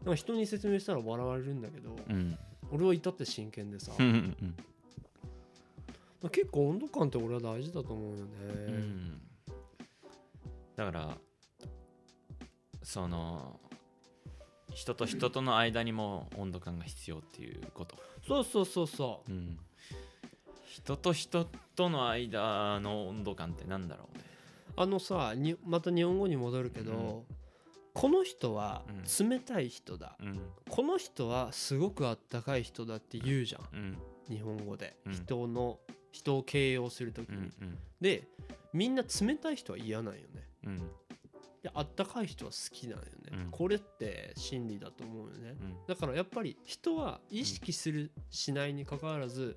[0.04, 2.38] なんか人に説明したら笑われるんだけど、うん。
[2.72, 4.56] 俺は至って真剣でさ、うんうん
[6.32, 9.22] 結構温度感って俺は大事だと思うよね、うん。
[10.78, 11.18] だから
[12.82, 13.60] その
[14.74, 19.32] 人と人との間にも温度感が必要っていうこと、そうそうそうそう。
[19.34, 19.60] うん、
[20.74, 21.46] 人と人
[21.76, 24.18] との間の温度感ってなんだろう？
[24.18, 24.24] ね
[24.76, 27.26] あのさにまた日本語に戻るけど、
[27.94, 28.82] この人は
[29.20, 30.42] 冷たい人だ、うん。
[30.68, 33.62] この人はすごくあったかい人だって言うじゃん。
[33.72, 33.98] うん。
[34.28, 35.14] 日本語で、うん。
[35.14, 35.78] 人の
[36.12, 37.78] 人を形容するときに、うんうん。
[38.02, 38.28] で
[38.74, 40.28] みんな冷たい人は嫌なんよね。
[40.66, 40.78] うん。
[41.62, 43.52] であったかい人は好きなんよね、うん。
[43.52, 45.56] これって真理だと思うよね。
[45.62, 45.76] うん。
[45.88, 49.56] だからやっぱり人は意識する、しないにかかわらず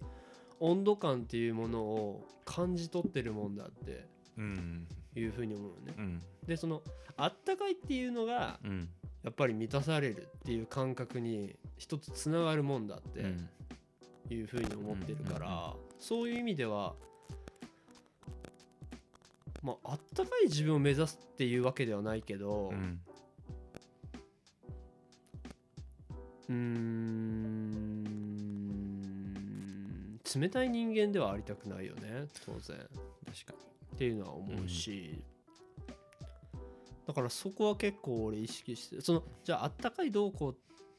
[0.61, 4.07] 温度感っていうものを感じ取ってるもんだって
[4.39, 4.87] うん。
[5.15, 5.95] いうふうに思うよね。
[5.99, 6.83] うんでその
[7.17, 8.89] あったかいっていうのがうん
[9.23, 13.49] やっぱり満たされるっていう感覚に一つつながるもんだっうてん
[14.31, 16.95] いうふうに思ってるから、そういう意味では
[19.63, 22.73] まああったかい自分を目指すっていうわけではないけど
[26.49, 28.36] うん
[30.35, 32.27] 冷たい人間ではありたくないよね。
[32.45, 32.77] 当然。
[33.27, 33.55] 確か
[33.95, 35.23] っていうのは思うし、
[37.07, 40.53] だからそこは結構俺意識してそのじゃああったかいどうこう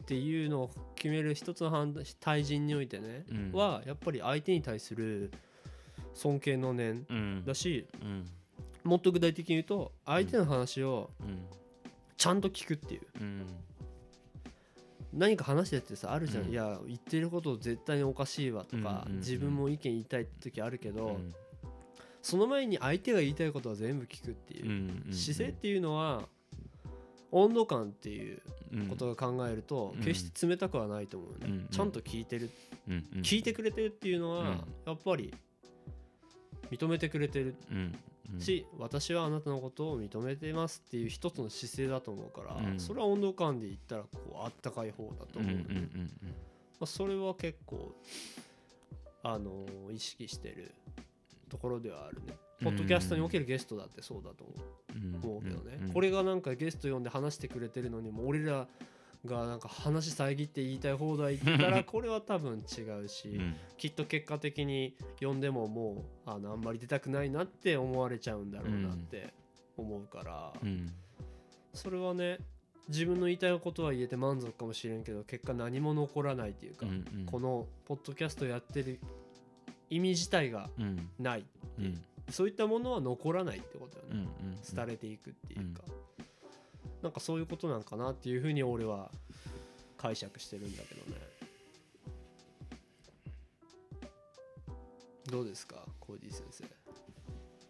[0.03, 3.51] っていうのを決める一つの判断対人においてね、うん。
[3.51, 5.31] はやっぱり相手に対する
[6.13, 7.43] 尊敬の念にうん。
[7.45, 8.25] だしうん。
[8.83, 11.45] もっと具体的に言うと相手の話をうん。
[12.15, 13.01] ちゃんと聞くっていう。
[13.21, 13.45] うん
[15.17, 16.51] 何か話しててさあるじゃん、うん。
[16.51, 19.19] いや言ってること絶対におかしいわとか、うんうんうん。
[19.19, 21.33] 自分も意見言いたいって時あるけど、うん。
[22.21, 24.65] その前に相手が言いたいことは全部聞くっていう。
[24.65, 26.27] う、んうん姿勢っていうのは
[27.31, 28.41] 温度感っていう
[28.73, 28.87] うん。
[28.87, 30.03] ことが考えるとうん。
[30.03, 32.49] 決して冷たくはないと思うね、うんちゃんと聞いてる。
[32.87, 34.47] うんうん聞いてくれてるっていうのはうん。
[34.85, 35.33] やっぱり
[36.69, 37.55] 認めてくれてる
[38.29, 38.35] うん。
[38.35, 42.79] うんし、私はあなたのことを認めてますっていう一つの姿勢だと思うから、うん。
[42.79, 44.09] それは温度感で言ったらこ
[44.41, 46.11] うあったかい方だと思う、うんうんうん
[46.79, 47.95] まあ、それは結構
[49.23, 50.73] あのー意識してる
[51.49, 52.37] ところではあるね。
[52.61, 55.43] ポッドキャストにおけるゲストだってそうだと思う。
[55.43, 55.93] けどね、うん。
[55.93, 58.67] これがなんかゲスト呼んで話してくれてるのにもう俺ら
[59.27, 63.55] がなんか話遮って言いたい放題言ったらこれは多分違うし、うん。
[63.77, 69.33] きっと結果的に呼んでももうあのあんまり出たくないなって思われちゃうんだろうなって
[69.77, 70.91] 思うから、うん。
[71.73, 72.39] それはね
[72.87, 77.25] 自分の言いたいことは言えて満足かもしれんけど結果何も残らないっていうか、うんうん。
[77.25, 78.99] このポッドキャストやってる
[79.89, 81.09] 意味自体がうん。
[81.19, 81.45] ない
[81.79, 81.81] う。
[81.81, 82.01] ん。
[82.29, 84.27] そういったものは残らないってことよね、
[84.75, 85.81] 廃れていくっていうか、
[87.01, 89.11] なんかそういうことなんかなっていうふうに俺は
[89.97, 91.17] 解釈してるんだけどね。
[95.29, 96.63] どうですかコーディ先生？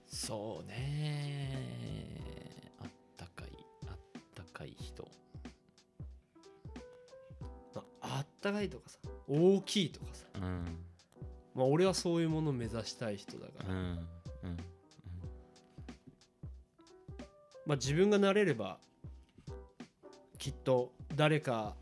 [0.07, 2.71] そうね。
[2.79, 3.49] あったかい
[3.87, 3.97] あっ
[4.35, 5.07] たかい人。
[7.73, 10.25] まああったかいとかさ大きいとかさ。
[10.35, 10.77] うん。
[11.55, 14.07] まあ俺はそういうものを目指したい人だから、うんうん。
[17.65, 18.79] まあ自分がなれれば
[20.37, 21.75] きっと誰か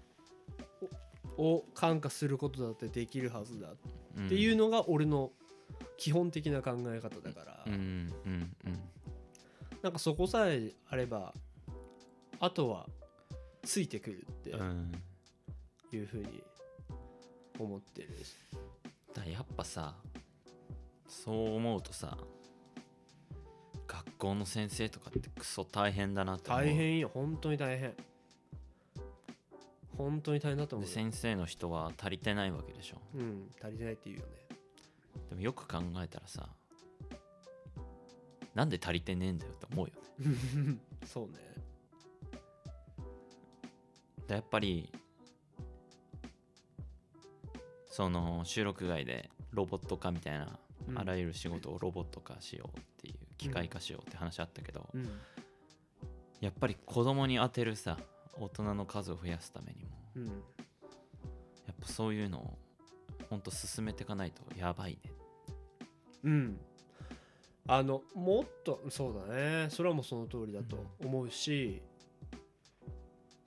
[1.38, 3.74] をを感化することだってできるはずだ
[4.18, 5.32] うんっていうのが俺の
[5.97, 8.80] 基本的な考え方だから、うんうんうん
[9.82, 11.32] なんかそこさえあれば
[12.39, 12.88] あとは
[13.62, 14.91] ついてくるってうん
[15.93, 16.43] いうふうに
[17.60, 18.10] 思ってる。
[18.24, 18.36] し
[19.14, 19.95] だやっぱさ
[21.08, 22.18] そう思うとさ
[23.88, 26.64] 学校の先生とかってクソ大変だなって思う。
[26.64, 27.12] 大変よ。
[27.14, 27.93] 本当に大変
[29.97, 30.95] 本当に大変だと思でうよ。
[30.95, 32.97] 先生の人は足りてないわけでしょ。
[33.15, 34.31] うん足りてないっていうよね。
[35.29, 36.49] でもよく考えたらさ
[38.53, 40.77] なんで足りてねえんだよって思うよね。
[41.05, 41.33] そうね。
[44.27, 44.89] でやっぱり
[47.85, 50.97] その収録外でロボット化みたいな、うん。
[50.97, 55.09] あらゆる仕事をロボット化しようっていう機械化しようって話あったけど、うん。
[56.41, 57.97] やっぱり子供に当てるさ
[58.39, 59.89] 大人の数を増やすためにも。
[60.15, 60.25] うん。
[60.27, 60.31] や
[61.71, 62.57] っぱそういうのを
[63.29, 65.11] ほんと進めていかないとやばいね。
[66.23, 66.59] うん。
[67.67, 69.67] あのもっとそうだね。
[69.71, 71.81] それはもうその通りだと思うし、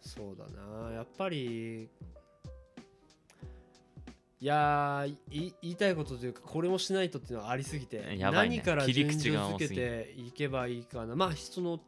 [0.00, 0.92] そうだな。
[0.92, 1.88] やっぱり
[4.40, 8.56] いや言いたいことというかこれもしないとっていうのはありすぎて、やばいね。
[8.56, 11.14] 何から切り順序口が多すぎづけていけばいいかな。
[11.14, 11.78] まあその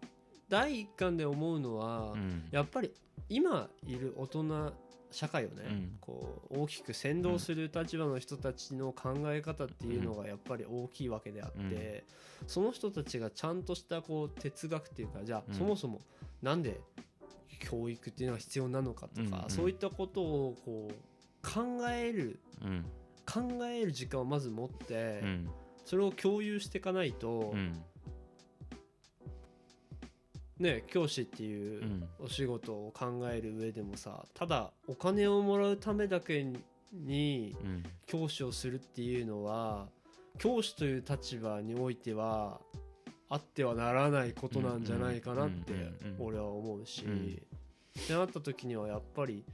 [0.50, 2.48] 第一巻で思うのは、うん。
[2.50, 2.92] やっぱり
[3.28, 4.74] 今いる大人
[5.12, 5.96] 社会をね、うん。
[6.00, 12.04] こう大きく先導する立場の人たちの考え方っていうのがやっぱり大きいわけであって、
[12.46, 15.54] その人たちがちゃんとしたこう哲学っていうかじゃあうん。
[15.54, 16.02] そもそも
[16.42, 16.80] なんで
[17.60, 19.50] 教育っていうのが必要なのかとか、うんうん。
[19.50, 20.94] そういったことをこう
[21.48, 22.84] 考えるうん。
[23.32, 25.48] 考える時間をまず持って、うん。
[25.84, 27.84] それを共有していかないと、うん
[30.60, 32.08] ね教師っていううん。
[32.20, 36.44] お仕事を考える上でもさただお金をもらうためだけ
[36.92, 37.82] にうん。
[38.06, 39.88] 教師をするっていうのは
[40.38, 42.60] 教師という立場においては
[43.28, 45.72] あってはならないことなんじゃないかなって
[46.18, 47.40] 俺は思うし、うん。
[48.00, 49.44] ってなった時にはやっぱり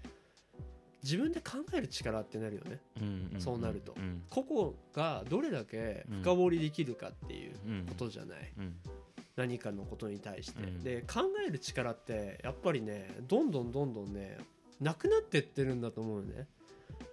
[1.03, 2.81] 自分で考える力ってなるよね。
[3.39, 3.95] そうなると。
[3.97, 4.23] うん。
[4.31, 7.87] 個々がどれだけ深掘りできるかっていううん。
[7.87, 8.77] ことじゃない、うん
[9.37, 10.83] 何かのことに対して、うん。
[10.83, 14.39] で考える力ってやっぱりねどんどんどんどんね
[14.81, 16.47] なくなってってるんだと思うよね。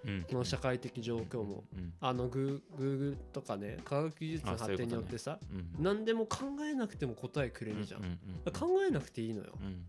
[0.06, 0.26] うん。
[0.30, 1.64] この社会的状況も。
[1.76, 1.94] うん。
[2.00, 5.84] あのグー Google とかね科学技術の発展によってさうん。
[5.84, 8.02] 何でも考えなくても答えくれるじゃん、
[8.52, 9.54] 考えなくていいのよ。
[9.62, 9.86] うん。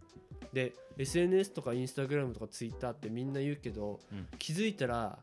[0.52, 4.26] で SNS とか Instagram とか Twitter ってみんな言うけど、うん。
[4.38, 5.18] 気づいたら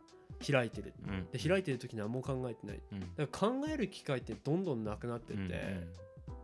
[0.45, 0.93] 開いてる。
[1.07, 1.27] うん。
[1.31, 2.79] で開いてる時何も考えてない。
[2.93, 2.99] うん。
[3.15, 5.87] だから考える機会ってどんどんなくなってって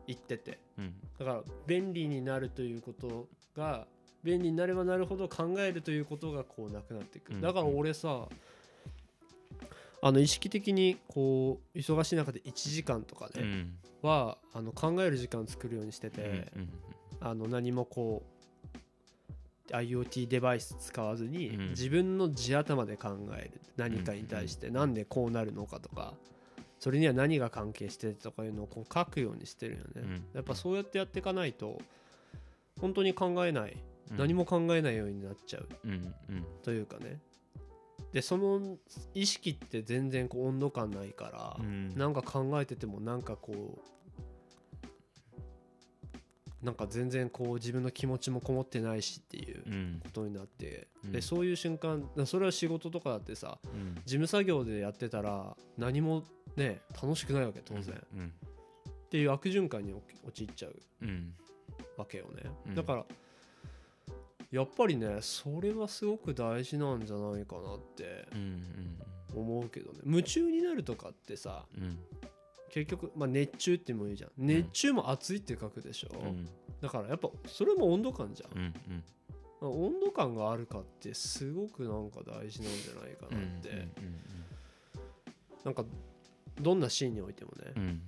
[0.07, 0.59] うんいってて。
[0.77, 0.93] うん。
[1.19, 3.87] だから便利になるということが
[4.23, 7.33] 便利になればなるほど考えるということがこうなくなっていく。
[7.33, 7.41] うん。
[7.41, 8.27] だから俺さ
[10.01, 13.77] あの意識的にこう忙しい中で1時間とかねうん。
[14.01, 16.69] はあの考える時間作るようにしてうんてうん。
[17.19, 18.23] あの何もこ
[19.69, 21.69] う IoT デバイス使わずにうん。
[21.69, 23.61] 自分の地頭で考える。
[23.75, 26.13] 何かに対してなんでこうなるのかとか
[26.79, 29.85] それには何が関係してるとかいうのをこう書くようにしてるよね。
[29.95, 30.25] うん。
[30.33, 31.81] やっぱそうやってやっていかないと
[32.79, 33.77] 本当に考えない。
[34.11, 34.17] うん。
[34.17, 35.67] 何も考えないようになっちゃう。
[35.85, 35.95] うんう
[36.33, 36.45] ん。
[36.63, 37.19] というかね。
[38.13, 38.77] でその
[39.13, 41.95] 意識って全然こう温度感ないからうん。
[41.97, 43.79] なんか考えててもなんかこ
[46.63, 50.01] うなんか全然こう自分の気持ちもこもってないしっていううん。
[50.03, 51.11] ことになって、うん。
[51.11, 53.95] でそういう瞬間それは仕事とかだってさうん。
[53.95, 56.23] 事務作業でやってたら何も
[56.57, 58.33] ね楽しくないわけ当然、っうん。
[59.09, 59.93] ていう悪循環に
[60.25, 60.75] 陥っちゃう。
[61.01, 61.33] うん。
[61.95, 62.75] わけよね、うん。
[62.75, 63.05] だから
[64.51, 68.97] やっぱりねそれはすごく大事なんじゃないかなってうん
[69.33, 69.99] 思うけどね。
[70.05, 71.83] 夢中になるとかってさうん。
[71.83, 71.99] うん
[72.69, 74.31] 結局、まあ、熱中ってもいいじゃん。
[74.37, 76.45] 熱中も熱いって書くでしょ、うん。
[76.81, 78.73] だからやっぱそれも温度感じゃん、うん
[79.61, 79.83] うん。
[79.85, 83.89] 温度感があるかってすごくなんか大事なんじゃないかなって、うん。
[85.63, 85.85] なんか
[86.61, 87.83] どんなシーンにおいてもね、うん。
[87.83, 88.01] うん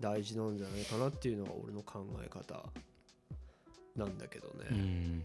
[0.00, 2.62] 大事なんじゃないかなっていうのが俺の考え方
[3.96, 5.24] なんだけどね、うん。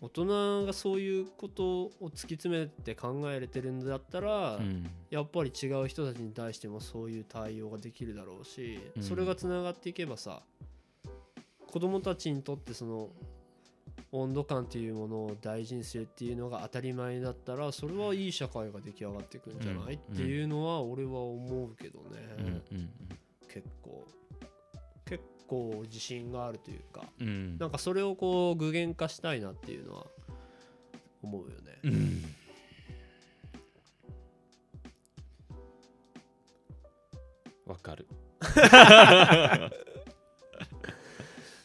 [0.00, 4.88] 大人がそういうことを突き詰めて考えれてるんだったら、うん。
[5.10, 9.02] やっぱり違う人たちに対してもそういう対応ができるだろうし、うん。
[9.02, 10.42] それがつながっていけばさ
[11.66, 13.08] 子供たちにとってその
[14.12, 22.62] 温度感っていうものを大事にするっていうのが当たり前だったらそれはいい社会が出来上がっていくんじゃない、うんっていうのは俺は思うけどね、
[23.48, 24.04] 結構
[25.04, 27.58] 結構自信があるというかうん。
[27.58, 30.06] なんかそれをこう具現化したいなっていうのは
[31.22, 31.78] 思うよね。
[31.84, 32.24] うん。
[37.66, 38.08] わかる。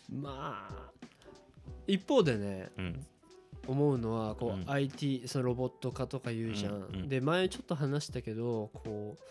[0.08, 0.75] まあ
[1.88, 3.06] 一方でねうん。
[3.68, 4.70] 思うのはこう、うん。
[4.70, 7.10] IT そのロボット化とか言うじゃん、うんうん。
[7.10, 9.24] で前ちょっと話したけどこう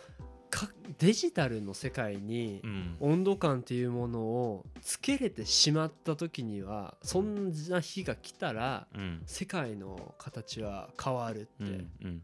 [0.51, 2.97] かデジタルの世界にうん。
[3.01, 9.23] 温度感っていうものをつけれてしまった時にはそんな日が来たらうん。
[9.27, 12.23] 世界の形は変わるっうんてうん。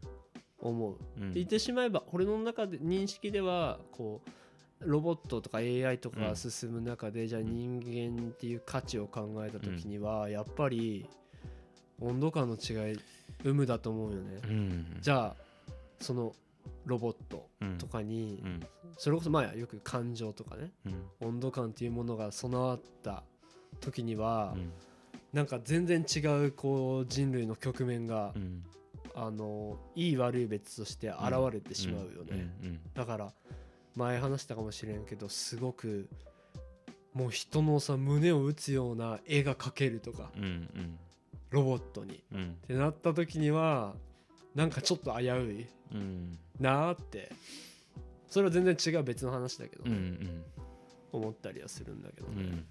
[0.59, 1.33] 思う、うん。
[1.33, 4.29] 言ってしまえば俺の中で認識ではこう
[4.83, 11.07] ロボットとか AI とかが進む中で、じゃあ人間っていう価値を考えた時には、やっぱり
[11.99, 12.99] 温度感の違い
[13.43, 14.97] 有無だと思うよね、うん。
[14.99, 16.33] じゃあその
[16.85, 17.77] ロボットうん。
[17.77, 18.59] とかに、うん。
[18.97, 21.27] それこそまあよく感情とかねうん。
[21.27, 23.23] 温度感っていうものが備わった
[23.79, 24.71] 時には、うん。
[25.33, 28.63] なんか全然違うこう人類の局面が、うん。
[29.13, 32.79] あのいい悪い別として現れてしまうよね、うん。
[32.93, 33.33] だから
[33.95, 36.09] 前話したかもしれんけどすごく
[37.13, 40.99] もう人のさ胸を打つような絵が描けるとかうんうん。
[41.49, 42.15] ロボットに。
[42.15, 42.57] っうん。
[42.65, 43.93] てなった時には
[44.55, 46.37] なんかちょっと危ういうん。
[46.59, 47.31] なーって。
[48.29, 50.45] それは全然違う別の話だけど、うんうん。
[51.11, 52.65] 思ったりはするんだけどね、うん。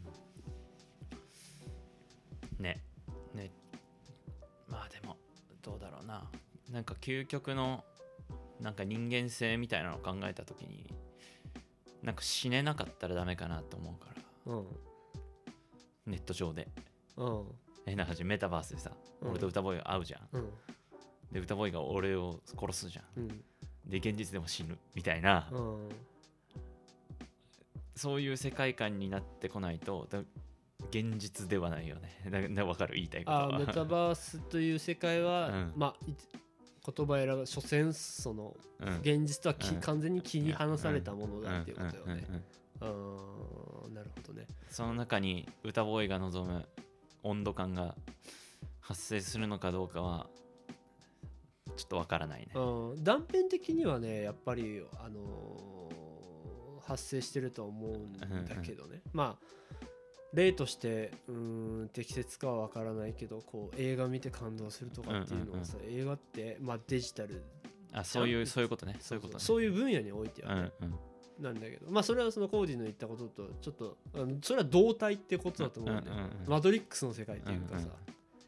[2.59, 2.83] ね。
[3.35, 3.51] ね。
[4.67, 5.19] まあでも
[5.61, 6.31] どうだろうな。
[6.71, 7.85] なんか究極の
[8.61, 10.87] なんか人間性みたいなのを考えた時に
[12.03, 14.11] なんか死ねなかったらダメかなと思うか
[14.47, 14.53] ら。
[14.55, 14.67] うん
[16.07, 16.67] ネット上で。
[17.17, 17.45] うん。
[17.87, 18.91] えなんかメタバースでさ、
[19.21, 19.31] うん。
[19.31, 20.29] 俺と歌ボーイが会うじゃん。
[20.33, 20.51] うん。
[21.31, 23.05] で歌ボーイが俺を殺すじゃん。
[23.17, 23.29] うん。
[23.87, 25.89] で現実でも死ぬみたいな、うん。
[27.95, 30.21] そういう世界観になってこないとだ
[30.89, 32.11] 現実ではないよね。
[32.31, 32.95] だだ分かる？
[32.95, 33.45] 言いたいことは。
[33.45, 35.73] あーメタバースという世界は、うん。
[35.77, 36.15] まあい
[36.85, 38.99] 言葉選ぶ所詮そのうん。
[39.01, 39.81] 現実とはき、うん。
[39.81, 42.27] 完全に切り離されたものだっていうことよね。
[42.81, 42.87] う
[43.91, 44.47] んなるほどね。
[44.71, 46.67] その中に歌ボーイが望む
[47.23, 47.95] 温度感が
[48.81, 50.29] 発生するのかどうかは
[51.77, 52.53] ちょっとわからないね。
[52.55, 53.05] うん。
[53.05, 55.71] 断片的にはねやっぱりあのー
[56.91, 59.87] 発生してるとは思うんだけどね、まあ
[60.33, 61.35] 例としてうー
[61.85, 67.43] ん適切かは分からないけどこう映画見て感動するとかっていうのはさ、映画って、まあ、デジタル。
[67.93, 68.97] あそういうそういうことね。
[69.01, 69.41] そういうことね。
[69.41, 70.87] そういう分野においてはね、うん
[71.39, 71.45] うん。
[71.45, 71.91] なんだけど。
[71.91, 73.97] まあそれはそのコーディの言ったこととちょっと
[74.43, 77.91] それは同体ってことだと思うんだよ、うんうんうんマトリックスの世界っていうかさ、うんうん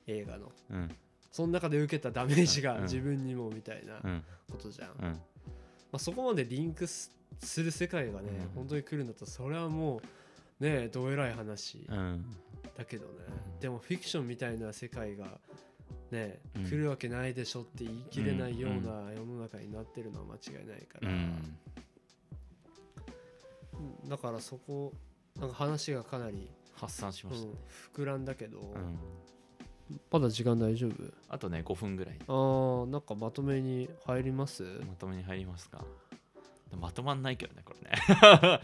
[0.07, 0.53] 映画の。
[0.71, 0.91] うん。
[1.31, 2.67] その中で受けたダメージうん。
[2.67, 4.25] が自分にもみたいなうん。
[4.51, 5.21] ことじゃん、まうん。
[5.93, 7.11] あ、そこまでリンクす
[7.41, 8.55] する世界がね、うん。
[8.55, 10.03] 本当に来るんだったらそれはもう
[10.63, 11.85] ねどえらい話。
[11.89, 12.25] うん。
[12.77, 13.13] だけどね、
[13.55, 15.39] うんでもフィクションみたいな世界が
[16.11, 16.65] ね、うん。
[16.65, 21.59] 来るわけないでしょって言い切れないよううんな世の中になってるのは間違いないかうら、ん
[24.05, 24.09] うん。
[24.09, 24.93] だからそこ
[25.39, 27.49] なんか話がかなり、発散しうんました。
[27.49, 27.55] ね、
[27.95, 28.99] 膨らんだけど、うん。
[30.11, 30.95] まだ時間大丈夫？
[31.29, 32.19] あとね5分ぐらい。
[32.27, 34.63] あーなんかまとめに入ります？
[34.63, 35.85] まとめに入りますか？
[36.81, 38.61] まとまんないけどねこれね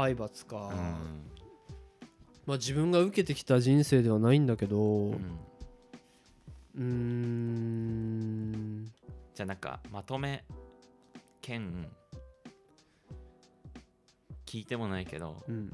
[0.00, 0.76] 体罰か、うん。
[2.46, 5.16] まあ自分が受けてきた人生ではないんだけどう
[6.74, 8.86] うん。
[9.34, 10.42] じゃあなんかまとめ
[11.42, 11.86] 兼
[14.46, 15.70] 聞いてもないけどうん。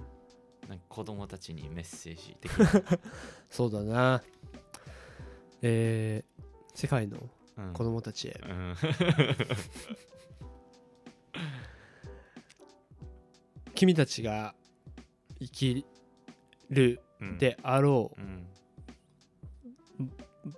[0.69, 2.69] なんか子供たちにメッセージ的な、
[3.49, 4.21] そうだな。
[5.63, 6.33] えー
[6.75, 7.73] 世界のうん。
[7.73, 8.75] 子供たちへ、うん
[13.77, 14.55] 君たちが
[15.39, 15.87] 生き
[16.71, 18.47] るうんであろうん。
[20.01, 20.11] う、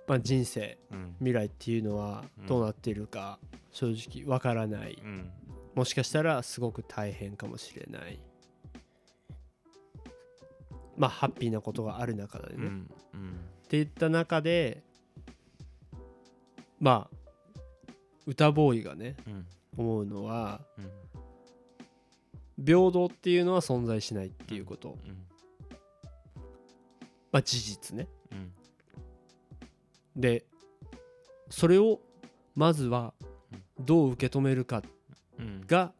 [0.07, 1.15] まあ、人生うん。
[1.19, 3.37] 未来っていうのはうんどうなっているか
[3.71, 4.97] 正直わからない。
[5.03, 5.31] うん。
[5.75, 8.19] もしかしたらすごく大変かもしれない。
[10.97, 12.67] まあハッピーなことがある中でね、っうん。
[13.13, 13.39] うん。
[13.67, 14.81] ていった中で
[16.79, 17.17] まあ
[18.25, 19.45] 歌ボーイがねうん。
[19.77, 20.91] 思うのはうん
[22.65, 25.25] 平等っていうのは存在しないっていうこと、うん
[27.31, 28.07] まあ事実ね。
[28.31, 28.51] うん
[30.15, 30.43] で
[31.49, 31.99] それを
[32.55, 33.13] まずは
[33.79, 34.83] どう受け止めるか
[35.37, 35.93] うんが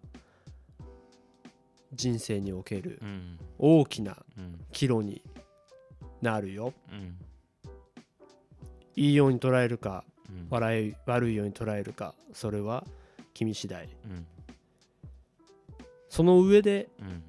[1.94, 5.24] 人生におけるうん大きなうん岐路に
[6.22, 6.74] なるよ。
[6.92, 7.18] うん
[8.96, 10.48] いいように捉えるかうん。
[10.50, 12.86] 悪い悪いように捉えるかそれは
[13.34, 13.86] 君次第。
[14.06, 14.28] うん
[16.10, 17.24] その上でうん。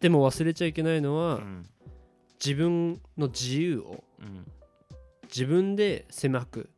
[0.00, 1.66] でも忘れちゃいけないのは、うん。
[2.44, 4.46] 自分の自由をうん。
[5.24, 6.68] 自分で狭く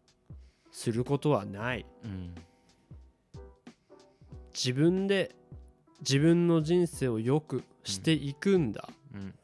[0.71, 1.87] することはない。
[2.05, 2.35] うん。
[4.55, 5.35] 自分で
[6.01, 9.35] 自分の人生を良くしていくんだ、うん。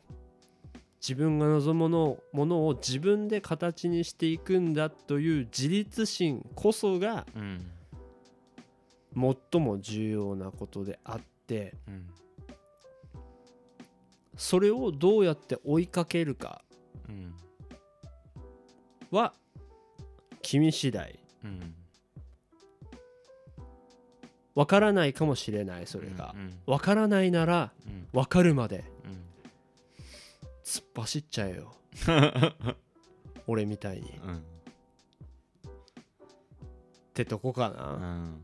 [1.01, 7.71] 自分が望むものものを自分で形にしていくんだという自立心こそがうん。
[9.51, 12.07] 最も重要なことであってうん。
[14.37, 16.63] それをどうやって追いかけるか
[17.09, 17.35] うん。
[19.11, 19.33] は
[20.43, 21.19] 君次第。
[21.45, 21.75] うん。
[24.55, 26.35] わからないかもしれないそれが。
[26.37, 28.09] うんわからないならうん。
[28.13, 29.25] わかるまでうん。
[30.65, 31.75] 突っ走っちゃえよ。
[33.47, 34.09] 俺みたいに。
[34.11, 34.43] っうん。
[37.15, 38.37] てとこかうな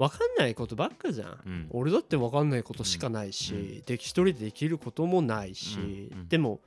[0.00, 1.40] んわかんないことばっかじゃん。
[1.44, 1.66] うん。
[1.70, 3.82] 俺だってわかんないことしかないし、うん。
[3.82, 5.78] で一人でできることもないし、
[6.12, 6.18] うん。
[6.20, 6.28] うん。
[6.28, 6.60] でも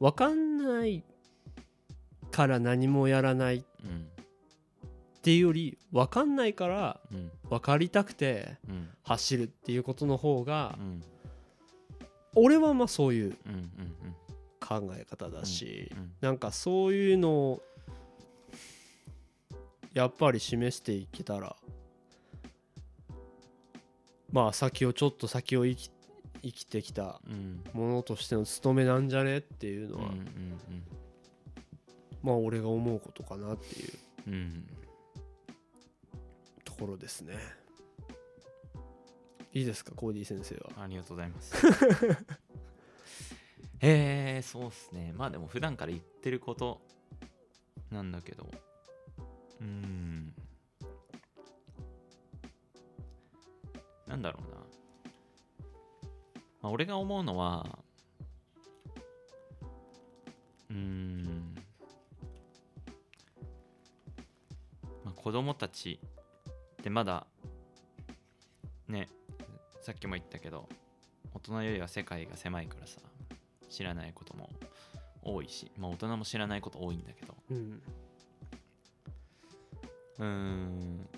[0.00, 1.02] わかんない
[2.30, 4.08] から何もやらないっうん
[5.22, 7.30] ていうよりわかんないからうん。
[7.48, 8.88] 分かりたくてうん。
[9.02, 11.02] 走るっていうことの方がうん。
[12.34, 13.52] 俺はまあそういううん。
[13.52, 13.70] うん。
[14.60, 16.12] 考え方だし、うん。
[16.20, 17.62] なんかそういうのを
[19.94, 21.54] やっぱり示していけたら
[24.34, 25.90] まあ先をちょっと先を生き
[26.42, 27.62] 生きてきたうん。
[27.72, 29.38] ものとしての務めなんじゃね？
[29.38, 30.58] っていうのは、うんうん
[32.22, 33.92] まあ俺が思うことかなっていう。
[34.26, 34.34] うん。
[34.34, 34.66] うん
[36.64, 37.34] ところですね。
[39.52, 39.92] いいですか？
[39.94, 40.82] コーディ先生は。
[40.82, 41.54] ありがとうございます。
[43.80, 45.12] えー、そうっすね。
[45.16, 46.80] まあでも普段から言ってること
[47.92, 48.50] なんだけど、
[49.60, 50.33] うーん。
[54.14, 54.58] なんだろうな。
[56.62, 57.80] まあ、俺が思うのは、
[60.70, 61.54] うーん。
[65.04, 67.26] まあ、子供たちってまだ、
[68.86, 69.08] ね、
[69.80, 70.68] さっきも言ったけど
[71.34, 73.00] 大人よりは世界が狭いからさ
[73.68, 74.48] 知らないことも
[75.22, 77.82] 多いしまあ大人も知らないこと多いんだけどうん
[80.18, 81.08] うーん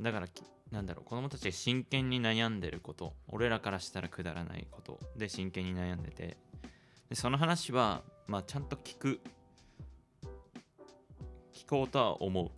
[0.00, 6.38] だからきなんだろう子供たちが真剣に悩んでること俺らからしたらくだらないことで真剣に悩んでて
[7.10, 9.20] でその話はまあちゃんと聞く
[11.52, 12.50] 聞こうとは思う。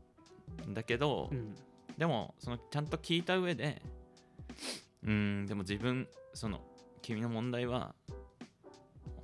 [0.69, 1.55] んだけど、うん。
[1.99, 3.83] でもそのちゃんと聞いた上で
[5.05, 5.11] うー
[5.43, 6.61] んでも自分その
[7.03, 7.95] 君の問題は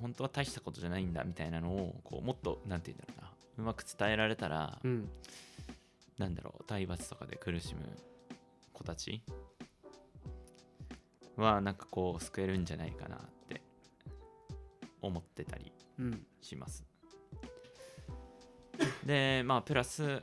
[0.00, 5.08] 本当は大したことじゃないんだみたいなのをこうもっとなんて言うんだろうなうまく伝えられたら、うん。
[6.18, 7.80] なんだろう体罰とかで苦しむ
[8.80, 9.22] 子たち？
[11.36, 13.62] はなんかこう救えるんじゃないかなって
[15.02, 16.26] 思ってたりうん。
[16.40, 16.86] します。
[19.04, 20.22] でまあプラス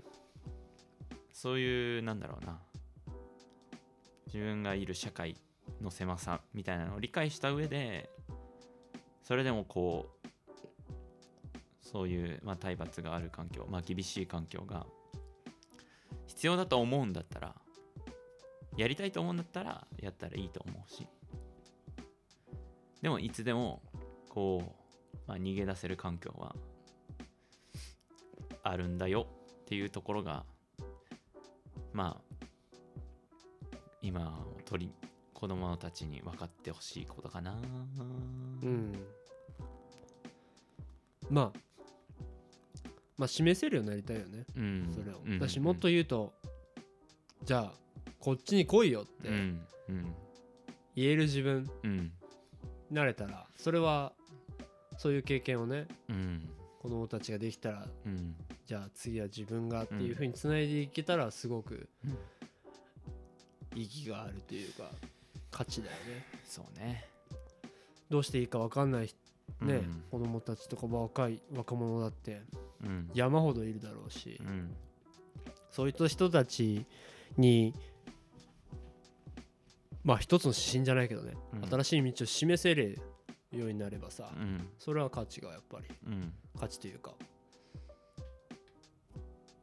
[1.32, 2.60] そういうなんだろうな。
[4.26, 5.38] 自分がいる社会
[5.82, 8.10] の狭さみたいなのを理解した上で
[9.24, 10.28] それでもこう
[11.82, 14.86] そういう、まあ、体罰がある環境、まあ、厳しい環境が
[16.26, 17.56] 必要だと思うんだったら
[18.76, 21.08] やりたいと思うんだったらやったらいいと思うし。
[23.02, 23.82] でもいつでも
[24.30, 26.56] こう、まあ、逃げ出せる環境は
[28.64, 29.28] あるんだよ
[29.62, 30.44] っていうところが
[31.94, 32.38] まあ
[34.02, 34.92] 今取り
[35.34, 37.56] 子供たちに分かってほしいことかな。
[38.64, 38.94] うん。
[41.30, 41.60] まあ
[43.18, 44.46] まあ示せるようになりたいよね。
[44.56, 44.92] うん。
[44.94, 45.40] それを、うん。
[45.40, 46.34] だしもっと言うと
[47.44, 47.87] じゃあ
[48.20, 49.30] こっちに来いよって
[50.96, 52.12] 言える自分うん
[52.90, 54.14] になれたらそれは
[54.98, 56.50] そういう経験をねうん
[56.80, 62.18] 子供たちができたらうんじゃあ次は自分がっていう風につないでいけたらすごくうん
[63.76, 64.90] 意義があるというか
[65.52, 66.26] 価値だよね。
[66.46, 67.06] そうね。
[68.10, 69.14] どうしていいか分かんない
[69.62, 70.04] ね、うん。
[70.12, 72.42] 子供たちとか若い若者だって
[72.84, 73.10] うん。
[73.14, 74.76] 山ほどいるだろうしうん。
[75.72, 76.86] そういった人たち
[77.38, 77.74] に
[80.08, 81.70] まあ一つの指針じゃないけどね、うん。
[81.70, 82.98] 新しい道を示せる
[83.52, 84.70] ようになればさ、うん。
[84.80, 86.34] それは価値がやっぱりうん。
[86.58, 87.12] 価値というか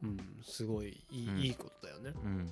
[0.03, 1.37] うんすごいいい,、うん。
[1.39, 2.13] いいことだよね。
[2.23, 2.47] うん。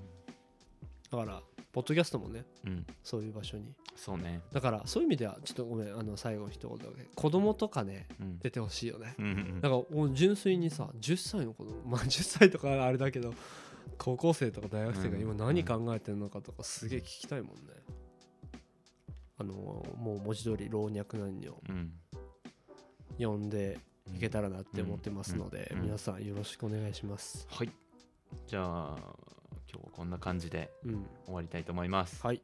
[1.11, 2.85] だからポッドキャストもねうん。
[3.03, 3.75] そういう場所に。
[3.95, 4.41] そうね。
[4.51, 8.39] だからそういう意味ではちょっとごめんあの最後の一言だけ子供とかねうん。
[8.39, 9.15] 出てほしいよね。
[9.61, 13.35] だから純粋にさ10歳の子供まあ10歳とかあれだけど
[13.97, 17.61] 高校生とか大学生が今何考えてるのかとかすげえ聞きたいもんね。
[19.37, 19.53] あの
[19.97, 21.61] もう文字通り老若男女。
[21.69, 21.91] うん。
[23.19, 23.79] 呼んで
[24.15, 27.47] いけたらなって思ってますので皆さんよろしくお願いします。
[27.49, 27.71] はい。
[28.47, 28.97] じゃあ
[29.71, 31.05] 今日はこんな感じでうん。
[31.25, 32.21] 終わりたいと思います。
[32.25, 32.41] はい。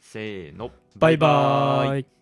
[0.00, 0.70] せーの。
[0.96, 2.17] バイバーイ